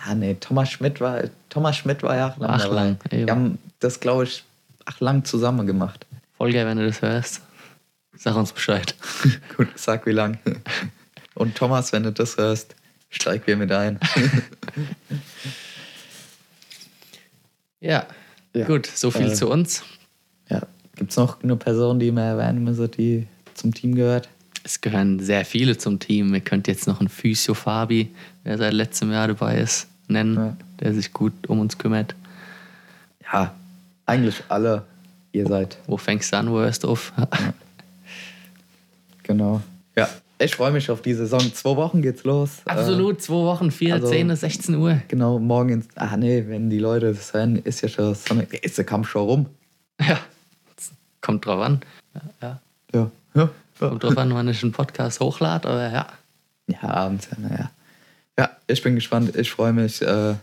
[0.05, 2.95] Ah, nee, Thomas Schmidt war, Thomas Schmidt war ja auch lang Ach, dabei.
[3.09, 4.45] Wir haben das, glaube ich,
[4.85, 6.05] ach, lang zusammen gemacht.
[6.37, 7.41] Volker, wenn du das hörst,
[8.15, 8.95] sag uns Bescheid.
[9.57, 10.37] Gut, sag wie lang.
[11.35, 12.75] Und Thomas, wenn du das hörst,
[13.09, 13.99] steig wir mit ein.
[17.81, 18.05] Ja,
[18.53, 18.65] Ja.
[18.65, 19.83] gut, so viel Äh, zu uns.
[20.49, 20.61] ja.
[20.95, 24.27] Gibt es noch eine Person, die wir erwähnen müssen, die zum Team gehört?
[24.69, 26.31] Es gehören sehr viele zum Team.
[26.35, 28.11] Ihr könnt jetzt noch einen Physio Fabi,
[28.45, 30.55] der seit letztem Jahr dabei ist, nennen, Ja.
[30.79, 32.13] der sich gut um uns kümmert.
[33.33, 33.51] Ja,
[34.05, 34.83] eigentlich alle.
[35.31, 35.79] Ihr seid.
[35.87, 37.11] Wo fängst du an, wo hörst du auf?
[39.23, 39.61] Genau.
[39.95, 41.39] Ja, ich freue mich auf die Saison.
[41.53, 42.59] Zwei Wochen geht's los.
[42.65, 45.01] Äh, Absolut, zwei Wochen, 4, also- 10, 16 Uhr.
[45.07, 45.87] genau, morgen ins.
[45.95, 48.43] Ah, nee, wenn die Leute das hören, ist ja schon Sonne.
[48.61, 49.45] Ist der Kampf schon rum?
[49.99, 50.19] Ja,
[51.21, 51.81] kommt drauf an.
[52.13, 52.59] Ja, ja.
[52.93, 53.11] Ja.
[53.35, 56.07] Ja, Kommt drauf an, wann ich einen Podcast hochlade, aber ja.
[56.67, 57.71] ja abends, ja, naja.
[58.37, 59.35] Ja, ich bin gespannt.
[59.35, 60.01] Ich freue mich.
[60.01, 60.35] Äh,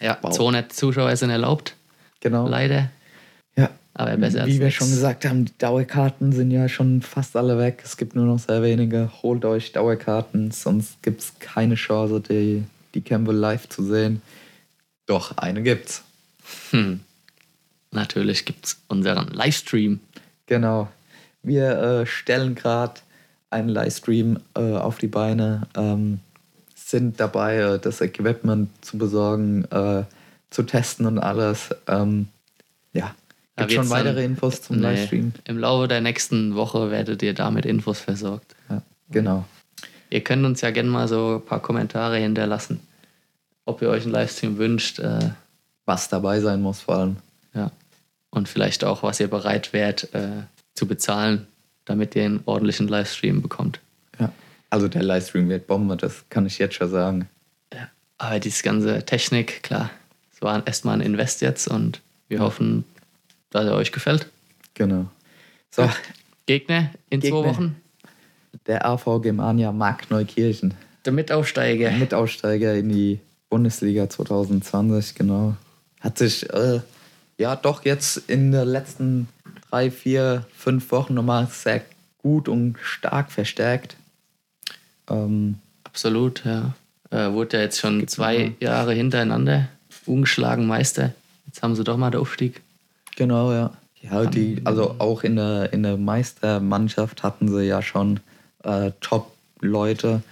[0.00, 0.32] Ja, Wow.
[0.32, 1.74] 200 Zuschauer sind erlaubt,
[2.20, 2.48] genau.
[2.48, 2.90] leider.
[3.56, 3.70] Ja.
[3.94, 4.76] Aber besser als Wie wir nix.
[4.76, 7.80] schon gesagt haben, die Dauerkarten sind ja schon fast alle weg.
[7.84, 9.10] Es gibt nur noch sehr wenige.
[9.22, 14.20] Holt euch Dauerkarten, sonst gibt es keine Chance, die, die Kämpfe live zu sehen.
[15.06, 16.02] Doch, eine gibt's.
[16.70, 17.00] Hm.
[17.92, 20.00] Natürlich gibt es unseren Livestream.
[20.46, 20.88] Genau.
[21.44, 22.94] Wir äh, stellen gerade
[23.50, 26.18] einen Livestream äh, auf die Beine, ähm,
[26.74, 30.02] sind dabei, äh, das Equipment zu besorgen, äh,
[30.50, 31.70] zu testen und alles.
[31.86, 32.28] Ähm,
[32.92, 33.14] ja,
[33.56, 35.32] gibt schon wird's dann- weitere Infos zum Nee, Livestream.
[35.44, 38.56] Im Laufe der nächsten Woche werdet ihr damit Infos versorgt.
[38.68, 39.44] Ja, genau.
[40.10, 42.80] Ihr könnt uns ja gerne mal so ein paar Kommentare hinterlassen,
[43.64, 44.98] ob ihr euch einen Livestream wünscht.
[44.98, 45.30] Äh,
[45.86, 47.16] Was dabei sein muss vor allem.
[47.54, 47.70] ja.
[48.30, 50.42] Und vielleicht auch, was ihr bereit wärt äh,
[50.74, 51.46] zu bezahlen,
[51.84, 53.80] damit ihr einen ordentlichen Livestream bekommt.
[54.18, 54.32] Ja.
[54.70, 57.28] Also der Livestream wird Bombe, das kann ich jetzt schon sagen.
[58.18, 59.90] Aber diese ganze Technik, klar,
[60.32, 62.84] es war erstmal ein Invest jetzt und wir hoffen,
[63.50, 64.28] dass er euch gefällt.
[64.74, 65.06] Genau.
[65.70, 65.90] So,
[66.46, 67.42] Gegner in Gegner.
[67.42, 67.76] zwei Wochen.
[68.66, 70.74] der AV Germania Mark Neukirchen.
[71.04, 71.90] Der Mitaufsteiger.
[71.92, 75.56] Mitaufsteiger in die Bundesliga 2020, genau.
[76.00, 76.80] Hat sich äh,
[77.38, 79.28] ja doch jetzt in den letzten
[79.74, 81.82] drei, vier, fünf Wochen nochmal sehr
[82.18, 83.96] gut und stark verstärkt.
[85.10, 86.74] Ähm, Absolut, ja.
[87.10, 88.60] Äh, wurde ja jetzt schon zwei noch?
[88.60, 89.68] Jahre hintereinander
[90.06, 91.12] ungeschlagen Meister.
[91.46, 92.60] Jetzt haben sie doch mal den Aufstieg.
[93.16, 93.72] genau, ja.
[94.00, 98.20] Ja, die, also auch in der, in der Meistermannschaft hatten sie ja schon
[98.62, 100.22] äh, Top-Leute.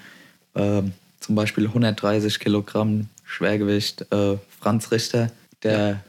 [0.54, 5.30] Ähm, zum Beispiel 130 Kilogramm Schwergewicht äh, Franz Richter,
[5.62, 6.02] der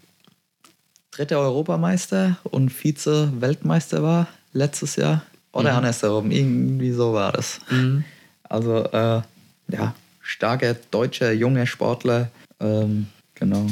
[1.15, 5.23] dritte Europameister und Vize-Weltmeister war letztes Jahr.
[5.52, 5.78] Oder Mhm.
[5.78, 7.60] andersherum, irgendwie so war das.
[7.69, 8.04] Mhm.
[8.49, 9.21] Also, äh,
[9.69, 12.30] ja, starker deutscher, junger Sportler.
[12.60, 13.67] Ähm, genau.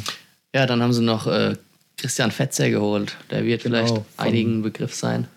[0.54, 1.56] Ja, dann haben sie noch äh,
[1.98, 3.18] Christian Fetzer geholt.
[3.32, 5.28] Der wird Genau, vielleicht einigen ein Begriff sein.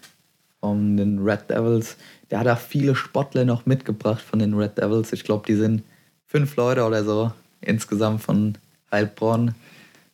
[0.60, 1.96] von den Red Devils.
[2.30, 5.12] Der hat auch viele Sportler noch mitgebracht von den Red Devils.
[5.12, 5.82] Ich glaube, die sind
[6.26, 8.56] fünf Leute oder so insgesamt von
[8.90, 9.54] Heilbronn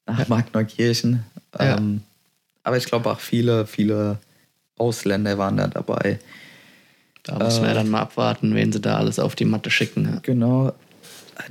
[0.06, 1.24] nach Magneukirchen.
[1.58, 1.76] Ja.
[1.76, 2.02] Ähm,
[2.62, 4.18] aber ich glaube auch viele, viele
[4.78, 6.18] Ausländer waren da dabei.
[7.22, 7.74] Da müssen wir Äh.
[7.74, 10.04] dann mal abwarten, wen sie da alles auf die Matte schicken.
[10.06, 10.18] Ja.
[10.22, 10.72] Genau.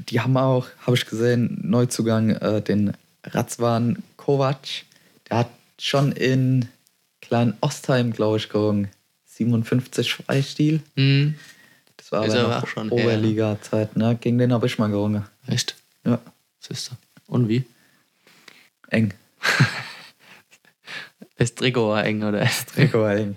[0.10, 4.58] Die haben auch, habe ich gesehen, Neuzugang, äh, den Razvan Kovac.
[5.30, 6.68] Der hat schon in
[7.22, 8.88] Klein Ostheim, glaube ich, gerungen.
[9.26, 10.82] 57 Freistil.
[10.96, 11.36] Mhm.
[11.98, 12.90] Das war Ist aber noch auch schon?
[12.90, 14.18] Oberliga-Zeit, ne?
[14.20, 15.24] Gegen den habe ich mal gerungen.
[15.48, 15.76] Echt?
[16.06, 16.20] Ja,
[16.60, 16.96] Siehst du.
[17.28, 17.64] Und wie?
[18.90, 19.14] eng.
[21.40, 22.46] Das Trikot war eng, oder?
[22.76, 23.36] Trikot war eng.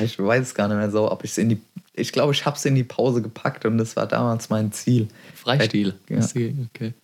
[0.00, 1.60] Ich weiß es gar nicht mehr so, ob ich es in die.
[1.92, 5.08] Ich glaube, ich habe es in die Pause gepackt und das war damals mein Ziel.
[5.34, 5.94] Freistil.
[6.08, 6.20] Ja.
[6.20, 6.94] Okay.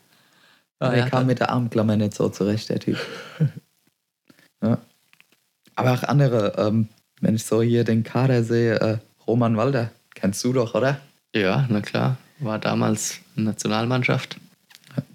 [0.79, 2.99] Ah, der ja, kam mit der Armklammer nicht so zurecht, der Typ.
[4.63, 4.79] ja.
[5.75, 6.89] Aber auch andere, ähm,
[7.21, 11.01] wenn ich so hier den Kader sehe, äh, Roman Walder, kennst du doch, oder?
[11.35, 12.17] ja, na klar.
[12.39, 14.39] War damals Nationalmannschaft.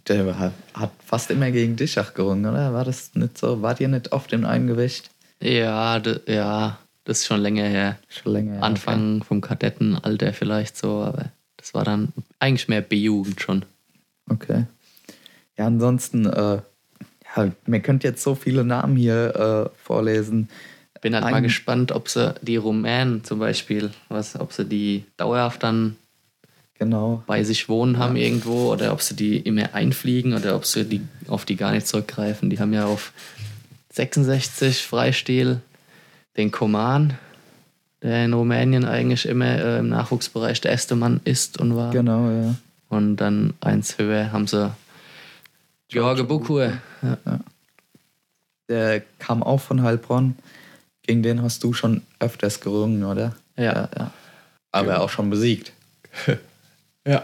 [0.07, 2.73] Der hat, hat fast immer gegen dich auch gerungen, oder?
[2.73, 3.61] War das nicht so?
[3.61, 5.09] Wart ihr nicht oft im Eingewicht?
[5.41, 7.97] Ja, ja, das ist schon länger her.
[8.09, 8.53] Schon länger.
[8.55, 13.65] her, Anfang vom Kadettenalter vielleicht so, aber das war dann eigentlich mehr B-Jugend schon.
[14.29, 14.53] Okay.
[14.53, 14.65] okay.
[15.57, 16.59] Ja, ansonsten, äh,
[17.35, 20.49] ja, mir könnt jetzt so viele Namen hier äh, vorlesen.
[21.01, 25.03] Bin halt Ein- mal gespannt, ob sie die Rumänen zum Beispiel, was, ob sie die
[25.17, 25.97] dauerhaft dann
[26.79, 27.23] Genau.
[27.27, 31.01] bei sich wohnen haben irgendwo oder ob sie die immer einfliegen oder ob sie die,
[31.27, 32.49] auf die gar nicht zurückgreifen.
[32.49, 33.13] Die haben ja auf
[33.93, 35.61] 66 Freistil
[36.35, 37.17] den Koman,
[38.01, 41.91] der in Rumänien eigentlich immer äh, im Nachwuchsbereich der erste Mann ist und war.
[41.91, 42.55] Genau, ja.
[42.89, 44.71] Und dann eins höher haben sie
[45.89, 46.73] George Bukur.
[47.01, 47.39] Ja.
[48.67, 50.35] Der kam auch von Heilbronn.
[51.03, 53.35] Gegen den hast du schon öfters gerungen, oder?
[53.57, 53.89] Ja.
[53.95, 54.11] ja.
[54.71, 55.73] Aber auch schon besiegt.
[57.07, 57.23] ja.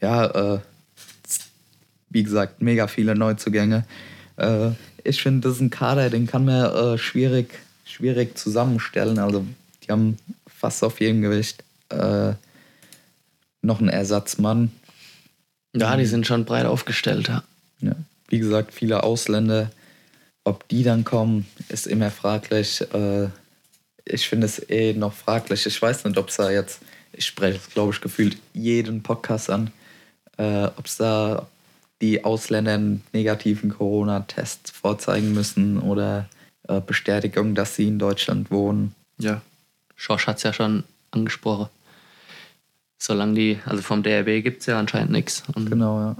[0.00, 0.60] Ja, äh,
[2.08, 3.84] wie gesagt, mega viele Neuzugänge.
[4.36, 4.70] Äh,
[5.04, 9.18] ich finde, das ist ein Kader, den kann man äh, schwierig, schwierig zusammenstellen.
[9.18, 9.44] Also,
[9.82, 12.32] die haben fast auf jedem Gewicht äh,
[13.62, 14.72] noch einen Ersatzmann.
[15.74, 17.28] Ja, die sind schon breit aufgestellt.
[17.28, 17.42] Ja.
[17.80, 17.94] Ja.
[18.28, 19.70] Wie gesagt, viele Ausländer.
[20.44, 22.80] Ob die dann kommen, ist immer fraglich.
[22.92, 23.28] Äh,
[24.04, 25.66] ich finde es eh noch fraglich.
[25.66, 26.80] Ich weiß nicht, ob es da jetzt,
[27.12, 29.70] ich spreche es, glaube ich, gefühlt jeden Podcast an,
[30.38, 31.46] äh, ob es da
[32.00, 36.28] die Ausländer einen negativen Corona-Test vorzeigen müssen oder
[36.68, 38.94] äh, Bestätigung, dass sie in Deutschland wohnen.
[39.18, 39.42] ja.
[39.96, 41.68] Schorsch hat es ja schon angesprochen.
[42.96, 45.42] Solange die, also vom DRB gibt es ja anscheinend nichts.
[45.54, 46.16] Genau, ja.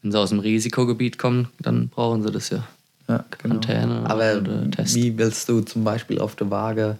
[0.00, 2.68] wenn sie aus dem Risikogebiet kommen, dann brauchen sie das ja.
[3.08, 4.08] Ja, Quarantäne genau.
[4.08, 4.94] Aber oder Test.
[4.94, 6.98] wie willst du zum Beispiel auf der Waage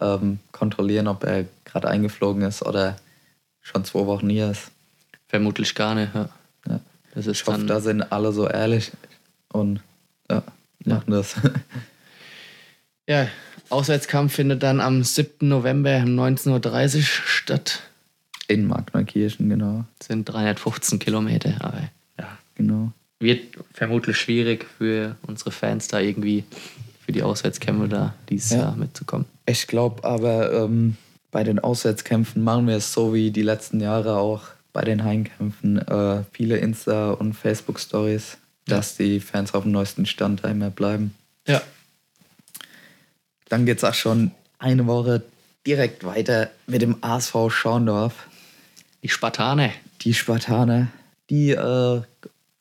[0.00, 2.96] ähm, kontrollieren, ob er gerade eingeflogen ist oder
[3.60, 4.72] schon zwei Wochen hier ist?
[5.28, 6.28] Vermutlich gar nicht, ja.
[6.68, 6.80] Ja.
[7.12, 8.90] Das ist Ich hoffe, da sind alle so ehrlich
[9.52, 9.80] und
[10.30, 10.42] ja,
[10.84, 11.36] machen das.
[13.08, 13.28] ja,
[13.68, 15.48] Auswärtskampf findet dann am 7.
[15.48, 17.80] November um 19.30 Uhr statt.
[18.48, 19.84] In Magneukirchen, genau.
[19.98, 21.82] Das sind 315 Kilometer, aber
[22.18, 22.92] ja, genau.
[23.20, 26.44] wird vermutlich schwierig für unsere Fans da irgendwie
[27.04, 28.58] für die Auswärtskämpfe da dieses Ja.
[28.58, 29.26] Jahr mitzukommen.
[29.46, 30.96] Ich glaube aber, ähm,
[31.30, 34.42] bei den Auswärtskämpfen machen wir es so wie die letzten Jahre auch
[34.72, 35.78] bei den Heimkämpfen.
[35.78, 41.14] Äh, viele Insta- und Facebook-Stories, dass die Fans auf dem neuesten Stand immer bleiben.
[41.46, 41.62] Ja.
[43.48, 45.22] Dann geht es auch schon eine Woche
[45.66, 48.26] direkt weiter mit dem ASV Schorndorf.
[49.02, 49.70] Die Spartaner.
[50.02, 50.88] Die Spartaner,
[51.30, 52.02] die äh,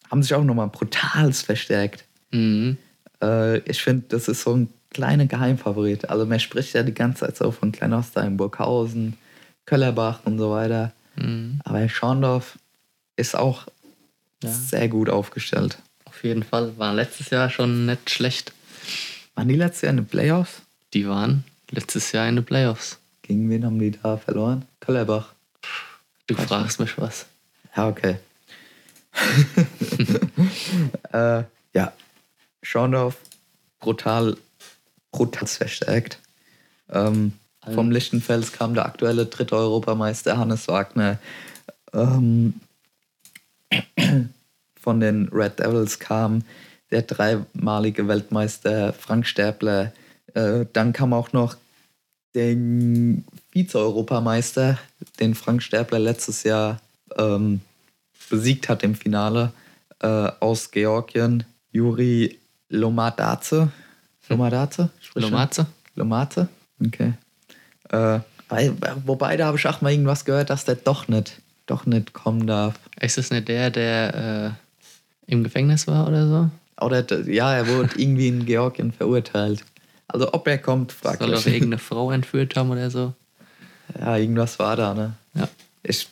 [0.09, 2.03] haben sich auch nochmal brutal verstärkt.
[2.31, 2.77] Mhm.
[3.21, 6.09] Äh, ich finde, das ist so ein kleiner Geheimfavorit.
[6.09, 9.17] Also man spricht ja die ganze Zeit so von Kleinostheim, Burghausen,
[9.65, 10.91] Köllerbach und so weiter.
[11.21, 11.61] Mhm.
[11.63, 12.57] Aber Schorndorf
[13.15, 13.67] ist auch
[14.43, 14.51] Ja.
[14.51, 15.77] sehr gut aufgestellt.
[16.05, 16.77] Auf jeden Fall.
[16.77, 18.53] War letztes Jahr schon nicht schlecht.
[19.35, 20.61] Waren die letztes Jahr in den Playoffs?
[20.93, 22.97] Die waren letztes Jahr in den Playoffs.
[23.21, 24.65] Gegen wen haben die da verloren?
[24.79, 25.33] Köllerbach.
[26.27, 27.27] Du Weiß fragst mich was.
[27.75, 28.17] Ja, okay.
[31.13, 31.93] äh, ja,
[32.63, 33.17] Schorndorf
[33.79, 34.37] brutal,
[35.11, 36.19] brutal verstärkt.
[36.89, 37.33] Ähm,
[37.73, 41.19] Vom Lichtenfels kam der aktuelle dritte Europameister Hannes Wagner.
[41.93, 42.55] Ähm,
[44.79, 46.43] von den Red Devils kam
[46.89, 49.93] der dreimalige Weltmeister Frank Stäbler.
[50.33, 51.55] Äh, dann kam auch noch
[52.33, 54.79] den Vize-Europameister,
[55.19, 56.81] den Frank Stäbler letztes Jahr
[57.17, 57.61] ähm,
[58.29, 59.51] besiegt hat im Finale
[59.99, 63.71] äh, aus Georgien, Juri Lomadaze.
[64.29, 64.89] Lomadaze?
[65.13, 65.67] Lomatze?
[65.95, 66.47] Lomate?
[66.85, 67.13] Okay.
[67.91, 68.75] Äh, weil,
[69.05, 72.47] wobei, da habe ich auch mal irgendwas gehört, dass der doch nicht, doch nicht kommen
[72.47, 72.75] darf.
[72.99, 74.55] Ist das nicht der, der
[75.27, 76.49] äh, im Gefängnis war oder so?
[76.85, 79.63] Oder ja, er wurde irgendwie in Georgien verurteilt.
[80.07, 81.47] Also ob er kommt, Soll doch fraglich.
[81.47, 83.13] irgendeine Frau entführt haben oder so?
[83.99, 85.13] Ja, irgendwas war da, ne?
[85.33, 85.47] Ja.
[85.83, 86.07] Ich,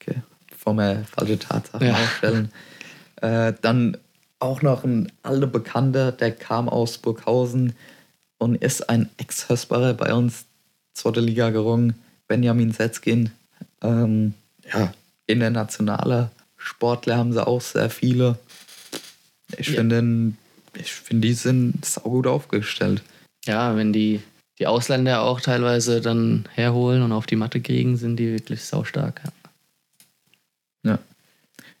[0.00, 1.94] okay, bevor wir falsche Tatsachen Ja.
[1.94, 2.52] aufstellen.
[3.22, 3.96] Äh, dann
[4.38, 7.74] auch noch ein alter Bekannter, der kam aus Burghausen
[8.38, 10.44] und ist ein Ex-Hösbarer bei uns
[10.94, 11.94] zweite Liga gerungen.
[12.28, 13.30] Benjamin Setzkin.
[13.82, 14.34] Ähm,
[14.72, 14.92] ja,
[15.26, 18.38] internationale Sportler haben sie auch sehr viele.
[19.58, 19.76] Ich Ja.
[19.76, 20.32] finde,
[20.74, 23.02] ich finde, die sind saugut aufgestellt.
[23.44, 24.20] Ja, wenn die,
[24.58, 29.20] die Ausländer auch teilweise dann herholen und auf die Matte kriegen, sind die wirklich saustark.
[30.84, 30.92] Ja.
[30.92, 30.98] Ja.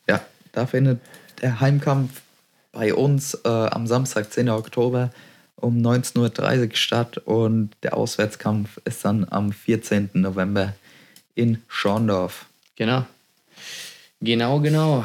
[0.08, 1.00] Ja, da findet
[1.40, 2.20] der Heimkampf
[2.72, 4.50] bei uns äh, am Samstag, 10.
[4.50, 5.10] Oktober
[5.56, 10.10] um 19.30 Uhr statt und der Auswärtskampf ist dann am 14.
[10.14, 10.74] November
[11.34, 12.46] in Schorndorf.
[12.76, 13.06] Genau.
[14.20, 15.04] Genau, genau.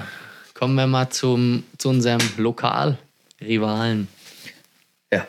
[0.54, 4.08] Kommen wir mal zum, zu unserem Lokalrivalen
[5.12, 5.26] Ja,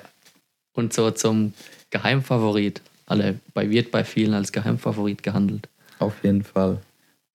[0.73, 1.55] und so zum
[1.91, 2.81] Geheimfavorit.
[3.07, 5.69] Alle bei wird bei vielen als Geheimfavorit gehandelt.
[5.99, 6.81] auf jeden Fall.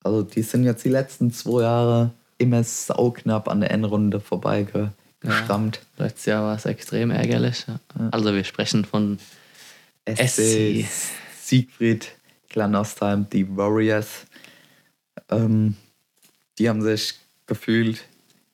[0.04, 4.20] Also die sind jetzt die letzten zwei Jahre immer sauknapp an der Endrunde
[5.26, 5.80] vorbeigeschrammt.
[5.98, 7.66] Letztes Jahr war es extrem ärgerlich.
[7.68, 7.80] Ja.
[8.12, 9.20] Also wir sprechen von
[10.08, 10.86] SC SC.
[11.42, 12.12] Siegfried
[12.50, 14.26] Klanostheim, die Warriors.
[15.30, 15.76] Ähm,
[16.58, 17.16] die haben sich
[17.48, 18.06] gefühlt,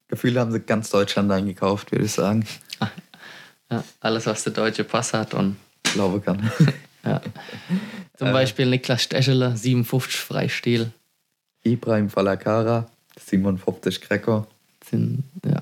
[0.07, 2.45] gefühlt haben sie ganz Deutschland eingekauft, würde ich sagen.
[3.71, 5.33] ja, alles, was der deutsche Pass hat.
[5.33, 6.51] Und Glaube kann.
[7.05, 7.21] ja.
[8.17, 10.91] Zum Beispiel Niklas Stecheler, 57 Freistil.
[11.63, 14.47] Ibrahim Falakara, 57 Greco.
[14.89, 15.61] Sind, ja,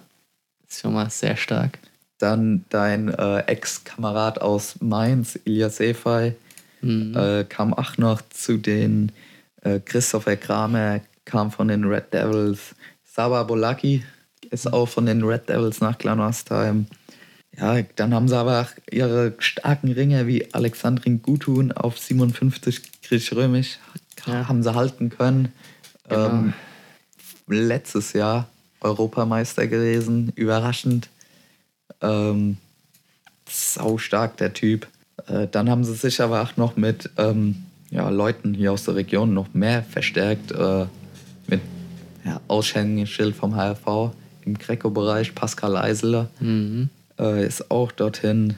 [0.69, 1.79] ist schon mal sehr stark.
[2.19, 6.35] Dann dein äh, Ex-Kamerad aus Mainz, Ilias Efei,
[6.81, 7.13] Mhm.
[7.17, 9.11] äh, kam auch noch zu den
[9.63, 12.73] äh, Christopher Kramer, kam von den Red Devils.
[13.03, 14.05] Saba Bolaki
[14.49, 16.85] ist auch von den Red Devils nach Glanostheim.
[17.57, 23.77] Ja, dann haben sie aber auch ihre starken Ringer wie Alexandrin Gutun auf 57 griechisch-römisch
[24.25, 24.47] Ja.
[24.47, 25.51] haben sie halten können.
[26.07, 26.27] Genau.
[26.29, 26.53] Ähm,
[27.47, 28.47] letztes Jahr
[28.81, 31.09] Europameister gewesen, überraschend.
[32.01, 32.57] Ähm,
[33.47, 34.87] sau stark der Typ.
[35.27, 38.95] Äh, dann haben sie sich aber auch noch mit ähm, ja, Leuten hier aus der
[38.95, 40.51] Region noch mehr verstärkt.
[40.51, 40.85] Äh,
[41.47, 41.61] mit
[42.23, 44.11] ja, Aushängeschild vom HRV
[44.45, 45.35] im Greco-Bereich.
[45.35, 46.89] Pascal Eiseler Mhm.
[47.19, 48.55] äh, ist auch dorthin.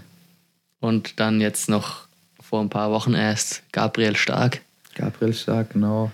[0.79, 2.07] Und dann jetzt noch
[2.41, 4.62] vor ein paar Wochen erst Gabriel Stark.
[4.95, 6.12] Gabriel Stark, genau.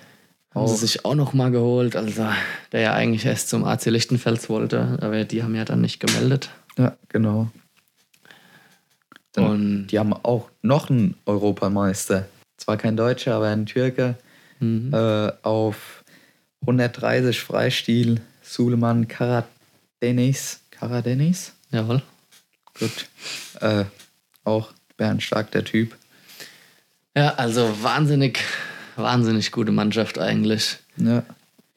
[0.61, 2.27] Haben sie sich auch noch mal geholt, also
[2.71, 6.49] der ja eigentlich erst zum AC Lichtenfels wollte, aber die haben ja dann nicht gemeldet.
[6.77, 7.49] ja, genau.
[9.33, 12.27] Dann, Und die haben auch noch einen Europameister.
[12.57, 14.15] Zwar kein Deutscher, aber ein Türke.
[14.59, 14.91] Mhm.
[14.93, 16.03] Äh, auf
[16.61, 20.61] 130 Freistil Suleiman Karadenis.
[20.71, 21.53] Karadenis?
[21.71, 22.01] jawohl.
[22.79, 23.07] Gut.
[23.61, 23.85] Äh,
[24.43, 25.95] auch bärenstark der Typ.
[27.15, 28.39] Ja, also wahnsinnig,
[28.97, 30.77] wahnsinnig gute Mannschaft eigentlich.
[30.97, 31.23] Ja,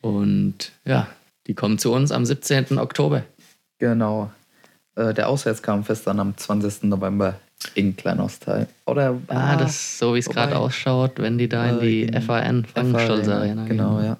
[0.01, 1.07] Und ja,
[1.47, 2.79] die kommen zu uns am 17.
[2.79, 3.23] Oktober.
[3.79, 4.31] genau.
[4.97, 6.85] Äh, der Auswärtskampf ist dann am 20.
[6.85, 7.39] November
[7.75, 8.67] in Kleinostheim.
[8.87, 12.23] Oder Ah, das so wie es gerade ausschaut, wenn die da in Äh, die in
[12.23, 14.17] FAN Frankenstolz Arena Genau, ja.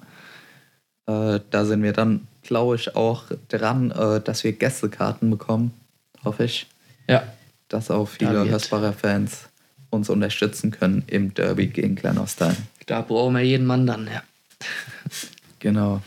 [1.35, 5.73] Äh, da sind wir dann, glaube ich, auch dran, äh, dass wir Gästekarten bekommen.
[6.23, 6.67] Hoffe ich.
[7.07, 7.23] Ja.
[7.67, 9.49] Dass auch Da viele Hörsbacher Fans
[9.91, 12.55] uns unterstützen können im Derby gegen Kleinostheim.
[12.87, 14.23] Da brauchen wir jeden Mann dann, ja.
[15.59, 16.01] Genau.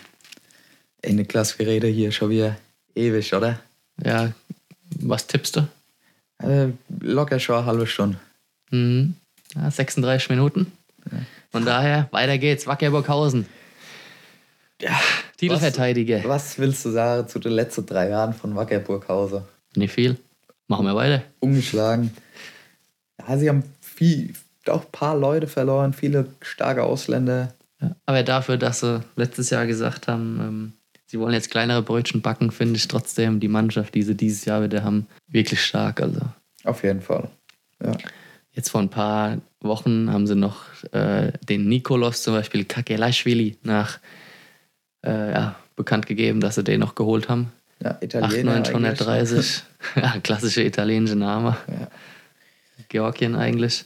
[1.03, 2.57] Ey, Niklas, wir reden hier schon wieder
[2.97, 3.61] ewig, oder?
[4.03, 4.33] Ja,
[4.99, 5.69] was tippst du?
[6.43, 6.71] Äh,
[7.01, 8.19] locker schon eine halbe Stunde.
[8.71, 9.15] Mhm.
[9.55, 10.73] Ja, 36 Minuten.
[11.53, 12.67] Von daher, weiter geht's.
[12.67, 13.47] Wacker Burghausen.
[14.81, 14.99] Ja,
[15.37, 16.23] Titelverteidiger.
[16.25, 19.43] Was willst du sagen zu den letzten drei Jahren von Wacker Burghausen?
[19.77, 20.19] Nicht viel.
[20.67, 21.23] Machen wir weiter.
[21.41, 22.11] Ungeschlagen.
[23.21, 23.63] Ja, sie haben
[23.95, 24.33] viel,
[24.69, 27.55] auch ein paar Leute verloren, viele starke Ausländer.
[27.81, 27.97] Ja.
[28.07, 30.73] Aber dafür, dass sie letztes Jahr gesagt haben, ähm,
[31.07, 34.63] sie wollen jetzt kleinere Brötchen backen, finde ich trotzdem die Mannschaft, die sie dieses Jahr
[34.63, 36.01] wieder haben, wirklich stark.
[36.01, 36.21] Also
[36.65, 37.29] Auf jeden Fall.
[37.83, 37.93] Ja.
[38.53, 43.99] jetzt vor ein paar Wochen haben sie noch äh, den Nikolos zum Beispiel Kakelashvili nach
[45.05, 47.53] äh, ja, bekannt gegeben, dass sie den noch geholt haben.
[47.83, 48.53] Ja, Italiener.
[48.55, 49.63] 8930.
[49.97, 51.57] ja, klassische italienische Name.
[51.69, 51.89] Ja.
[52.89, 53.85] Georgien eigentlich.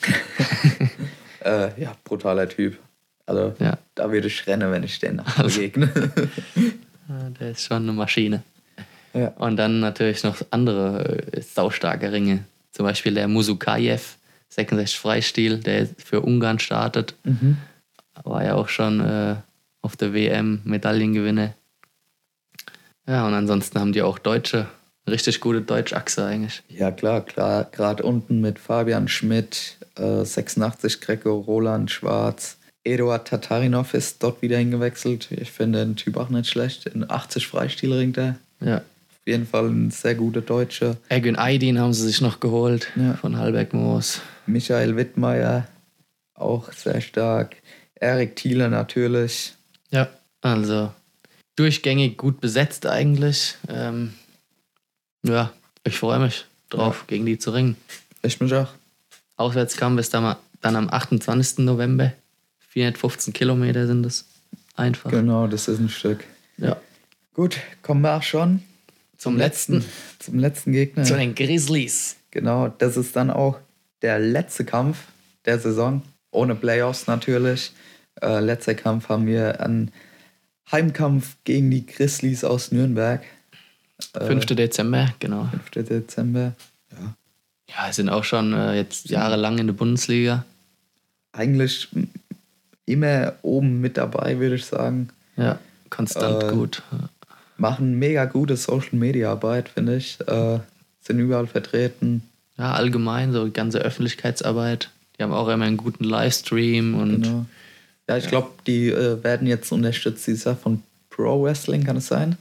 [1.44, 2.78] Äh, ja, brutaler Typ.
[3.26, 3.76] Also, Ja.
[3.94, 5.92] da würde ich rennen, wenn ich den begegne.
[7.06, 8.42] Ja, Der ist schon eine Maschine.
[9.12, 9.28] ja.
[9.36, 12.44] Und dann natürlich noch andere äh, saustarke Ringe.
[12.72, 14.16] Zum Beispiel der Musukayev,
[14.48, 17.14] 66 Freistil, der für Ungarn startet.
[17.24, 17.58] Mhm.
[18.22, 19.36] War ja auch schon äh,
[19.82, 21.52] auf der WM Medaillengewinner.
[23.06, 24.66] Ja, und ansonsten haben die auch Deutsche,
[25.08, 26.62] richtig gute Deutschachse eigentlich.
[26.68, 27.68] Ja, klar, klar.
[27.70, 32.56] Gerade unten mit Fabian Schmidt, äh, 86 Greco, Roland Schwarz.
[32.84, 35.28] Eduard Tatarinov ist dort wieder hingewechselt.
[35.32, 36.86] Ich finde den Typ auch nicht schlecht.
[36.86, 38.36] In 80 Freistil ringt er.
[38.60, 38.78] Ja.
[38.78, 40.98] Auf jeden Fall ein sehr guter Deutscher.
[41.08, 43.14] Ergün Aydin haben sie sich noch geholt Ja.
[43.14, 44.20] von Halberg Moos.
[44.46, 45.66] Michael Wittmeier,
[46.34, 47.56] auch sehr stark.
[47.94, 49.54] Erik Thiele natürlich.
[49.90, 50.08] Ja,
[50.42, 50.92] also
[51.56, 53.54] durchgängig gut besetzt eigentlich.
[53.68, 54.12] Ähm,
[55.24, 55.52] ja,
[55.84, 57.04] ich freue mich drauf, ja.
[57.08, 57.76] gegen die zu ringen.
[58.22, 58.68] Ich mich auch.
[59.36, 61.58] Auswärtskampf ist dann, dann am 28.
[61.58, 62.12] November.
[62.68, 64.26] 415 Kilometer sind es
[64.76, 65.10] einfach.
[65.10, 66.24] Genau, das ist ein Stück.
[66.56, 66.76] Ja.
[67.34, 68.62] Gut, kommen wir auch schon
[69.16, 69.74] zum, zum letzten.
[69.74, 69.92] letzten.
[70.20, 71.04] Zum letzten Gegner.
[71.04, 72.16] Zu den Grizzlies.
[72.30, 73.58] Genau, das ist dann auch
[74.02, 74.98] der letzte Kampf
[75.44, 76.02] der Saison.
[76.30, 77.72] Ohne Playoffs natürlich.
[78.20, 79.92] Äh, letzter Kampf haben wir einen
[80.70, 83.22] Heimkampf gegen die Grizzlies aus Nürnberg.
[84.00, 84.50] 5.
[84.50, 85.48] Äh, Dezember, genau.
[85.72, 85.86] 5.
[85.88, 86.52] Dezember,
[86.92, 87.14] ja.
[87.70, 90.44] Ja, sind auch schon äh, jetzt jahrelang in der Bundesliga.
[91.32, 91.88] Eigentlich
[92.86, 95.08] immer oben mit dabei, würde ich sagen.
[95.36, 95.58] Ja,
[95.90, 96.82] konstant äh, gut.
[97.56, 100.18] Machen mega gute Social Media Arbeit, finde ich.
[100.26, 100.60] Äh,
[101.00, 102.22] sind überall vertreten.
[102.58, 104.90] Ja, allgemein, so ganze Öffentlichkeitsarbeit.
[105.18, 107.22] Die haben auch immer einen guten Livestream und.
[107.22, 107.46] Genau.
[108.08, 112.08] Ja, ich glaube, die äh, werden jetzt unterstützt dieses Jahr von Pro Wrestling, kann es
[112.08, 112.36] sein?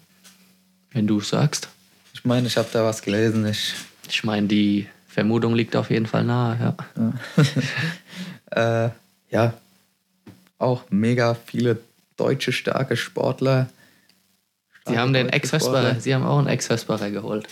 [0.94, 1.70] Wenn du sagst.
[2.14, 3.46] Ich meine, ich habe da was gelesen.
[3.48, 3.74] Ich,
[4.08, 7.14] ich meine, die Vermutung liegt auf jeden Fall nahe, ja.
[8.56, 8.90] Ja, äh,
[9.30, 9.54] ja.
[10.58, 11.80] auch mega viele
[12.16, 13.70] deutsche starke Sportler.
[14.72, 17.48] Starke Sie haben den Ex-Vesperer, Sie haben auch einen Ex-Vesperer geholt.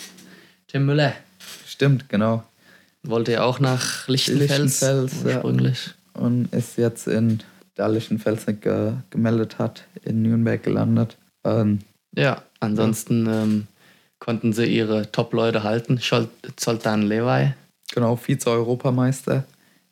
[0.68, 1.14] Tim Müller.
[1.68, 2.44] Stimmt, genau.
[3.04, 5.88] Wollte ja auch nach Lichtenfels, Lichtenfels ursprünglich.
[6.16, 6.22] Ja.
[6.22, 7.40] Und ist jetzt in,
[7.76, 11.18] da Lichtenfels nicht ge gemeldet hat, in Nürnberg gelandet.
[11.44, 11.80] Ähm,
[12.16, 13.28] ja, ansonsten.
[13.28, 13.68] Ähm,
[14.22, 16.00] konnten sie ihre Top-Leute halten.
[16.56, 17.54] Zoltan Levi.
[17.94, 19.44] Genau, Vize-Europameister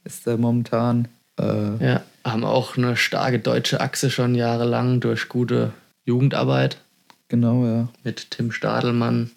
[0.06, 1.10] ist er momentan.
[1.38, 5.74] Äh, ja, haben auch eine starke deutsche Achse schon jahrelang durch gute
[6.06, 6.78] Jugendarbeit.
[7.28, 7.90] Genau, ja.
[8.04, 9.32] Mit Tim Stadelmann,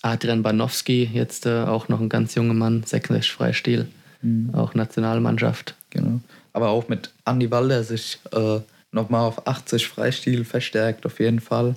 [0.00, 3.88] Adrian Banowski, jetzt äh, auch noch ein ganz junger Mann, 66 Freistil,
[4.22, 4.54] mhm.
[4.54, 5.74] auch Nationalmannschaft.
[5.90, 6.20] Genau.
[6.54, 8.60] Aber auch mit Andy Walder sich äh,
[8.90, 11.76] nochmal auf 80 Freistil verstärkt, auf jeden Fall.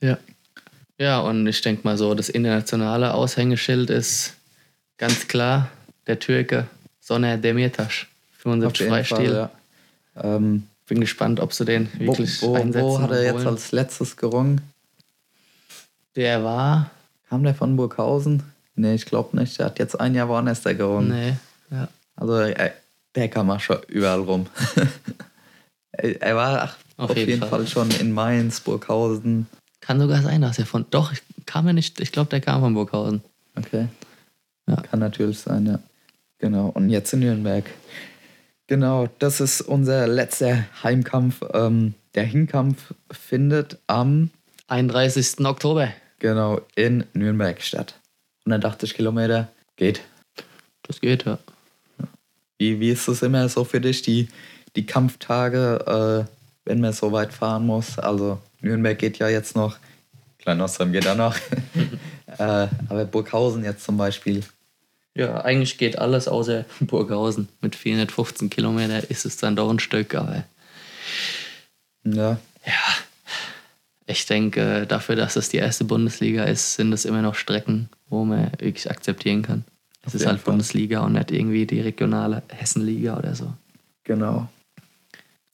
[0.00, 0.18] Ja.
[0.98, 4.34] Ja, und ich denke mal so, das internationale Aushängeschild ist
[4.96, 5.68] ganz klar
[6.06, 6.68] der Türke
[7.00, 8.06] Soner Demirtas,
[8.38, 9.32] 75 Freistil.
[9.32, 9.50] Ja.
[10.22, 12.86] ähm, Bin gespannt, ob sie den wirklich wo, wo, einsetzen.
[12.86, 14.60] Wo hat er jetzt als letztes gerungen?
[16.14, 16.90] Der war
[17.34, 18.44] Kam der von Burghausen?
[18.76, 19.58] Nee, ich glaube nicht.
[19.58, 21.08] Der hat jetzt ein Jahr woanders da gewonnen.
[21.08, 21.36] Nee,
[21.70, 21.88] ja.
[22.14, 22.72] Also er,
[23.14, 24.46] der kam auch schon überall rum.
[25.92, 27.48] er war ach, auf, auf, jeden, jeden Fall.
[27.48, 27.66] Fall.
[27.66, 29.48] schon in Mainz, Burghausen.
[29.84, 30.86] Kann sogar sein, dass er von.
[30.90, 31.12] Doch,
[31.44, 32.00] kam er nicht.
[32.00, 33.22] Ich glaube, der kam von Burghausen.
[33.54, 33.88] Okay.
[34.66, 34.76] Ja.
[34.76, 35.78] Kann natürlich sein, ja.
[36.38, 36.68] Genau.
[36.68, 37.64] Und jetzt in Nürnberg.
[38.66, 41.42] Genau, das ist unser letzter Heimkampf.
[41.52, 44.30] Ähm, der Hinkampf findet am
[44.68, 45.44] 31.
[45.44, 48.00] Oktober Genau, in Nürnberg statt.
[48.46, 50.00] 180 Kilometer geht.
[50.82, 51.38] Das geht, ja.
[52.56, 54.28] Wie, wie ist das immer so für dich, die,
[54.74, 56.30] die Kampftage, äh,
[56.64, 57.98] wenn man so weit fahren muss?
[57.98, 59.76] Also Nürnberg geht ja jetzt noch,
[60.38, 61.36] Klein-Ostrom geht auch noch,
[62.38, 64.42] äh, aber Burghausen jetzt zum Beispiel.
[65.14, 67.48] Ja, eigentlich geht alles außer Burghausen.
[67.60, 70.44] Mit 415 Kilometern ist es dann doch ein Stück, aber.
[72.04, 72.38] Ja.
[72.66, 72.82] Ja,
[74.06, 78.24] ich denke, dafür, dass es die erste Bundesliga ist, sind es immer noch Strecken, wo
[78.24, 79.64] man wirklich akzeptieren kann.
[80.06, 80.52] Es ist halt Fall.
[80.52, 83.52] Bundesliga und nicht irgendwie die regionale Hessenliga oder so.
[84.04, 84.48] Genau.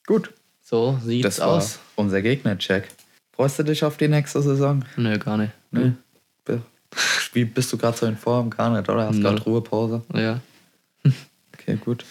[0.07, 0.33] Gut.
[0.63, 1.79] So sieht's das war aus.
[1.97, 2.89] Unser Gegner-Check.
[3.41, 4.85] Freust du dich auf die nächste Saison?
[4.97, 5.55] Nö, gar nicht.
[5.71, 5.93] Nö.
[7.33, 8.51] Wie bist du gerade so in Form?
[8.51, 9.07] Gar nicht, oder?
[9.07, 10.03] Hast du gerade Ruhepause?
[10.13, 10.41] Ja.
[11.55, 12.05] Okay, gut.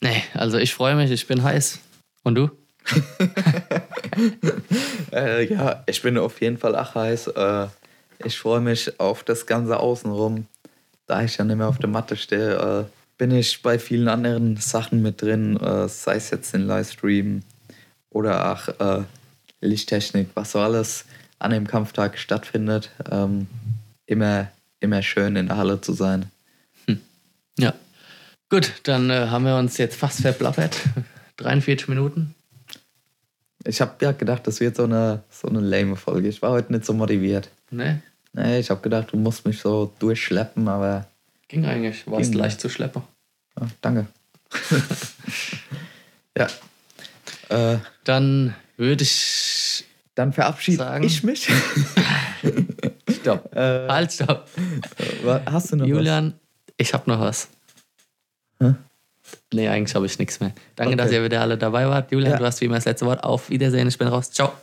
[0.00, 1.78] Nee, also ich freue mich, ich bin heiß.
[2.22, 2.50] Und du?
[5.12, 7.26] äh, ja, ich bin auf jeden Fall auch heiß.
[7.28, 7.66] Äh,
[8.24, 10.46] ich freue mich auf das Ganze außenrum.
[11.06, 12.84] Da ich ja nicht mehr auf der Matte stehe, äh,
[13.18, 17.42] bin ich bei vielen anderen Sachen mit drin, äh, sei es jetzt den Livestream
[18.08, 19.04] oder auch äh,
[19.66, 21.04] Lichttechnik, was so alles
[21.38, 22.90] an dem Kampftag stattfindet.
[23.10, 23.46] Ähm,
[24.06, 24.48] immer,
[24.80, 26.30] immer schön in der Halle zu sein.
[26.86, 27.00] Hm.
[27.58, 27.74] Ja.
[28.48, 30.80] Gut, dann äh, haben wir uns jetzt fast verplappert.
[31.38, 32.34] 43 Minuten.
[33.64, 36.28] Ich habe ja gedacht, das wird so eine, so eine lame Folge.
[36.28, 37.50] Ich war heute nicht so motiviert.
[37.70, 37.96] Nee?
[38.32, 41.06] Nee, ich habe gedacht, du musst mich so durchschleppen, aber.
[41.48, 42.06] Ging eigentlich.
[42.06, 43.02] War es leicht zu schleppen.
[43.58, 44.06] Ja, danke.
[46.38, 46.46] ja.
[47.48, 49.84] Äh, Dann würde ich.
[50.14, 51.46] Dann verabschiede sagen, ich mich.
[53.20, 53.54] stopp.
[53.54, 54.48] Äh, halt, stopp.
[55.44, 56.74] Hast du noch Julian, was?
[56.78, 57.48] ich habe noch was.
[58.60, 58.74] Hä?
[59.52, 60.52] Nee, eigentlich habe ich nichts mehr.
[60.74, 61.02] Danke, okay.
[61.02, 62.12] dass ihr wieder alle dabei wart.
[62.12, 62.38] Julian, ja.
[62.38, 63.24] du hast wie immer das letzte Wort.
[63.24, 64.30] Auf Wiedersehen, ich bin raus.
[64.30, 64.54] Ciao.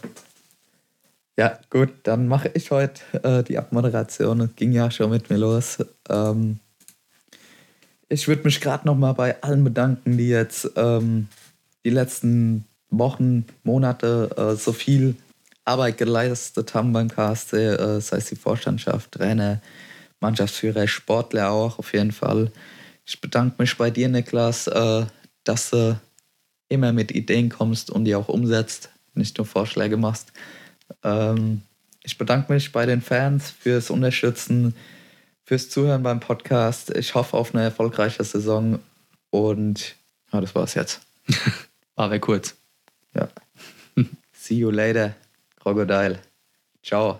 [1.38, 4.41] Ja, gut, dann mache ich heute äh, die Abmoderation.
[4.41, 5.84] Es ging ja schon mit mir los.
[6.09, 6.59] Ähm,
[8.07, 11.28] ich würde mich gerade noch mal bei allen bedanken, die jetzt ähm,
[11.84, 12.66] die letzten
[12.97, 15.15] Wochen, Monate äh, so viel
[15.65, 19.61] Arbeit geleistet haben beim KSC, äh, sei es die Vorstandschaft, Trainer,
[20.19, 22.51] Mannschaftsführer, Sportler auch auf jeden Fall.
[23.05, 25.05] Ich bedanke mich bei dir, Niklas, äh,
[25.43, 25.99] dass du
[26.69, 30.31] immer mit Ideen kommst und die auch umsetzt, nicht nur Vorschläge machst.
[31.03, 31.61] Ähm,
[32.03, 34.75] ich bedanke mich bei den Fans fürs Unterstützen,
[35.45, 36.89] fürs Zuhören beim Podcast.
[36.95, 38.79] Ich hoffe auf eine erfolgreiche Saison
[39.29, 39.95] und
[40.31, 41.01] ja, das war's jetzt.
[41.95, 42.62] War weg kurz.
[43.14, 43.30] Ja.
[44.34, 45.16] See you later,
[45.59, 46.20] Crocodile.
[46.82, 47.20] Ciao.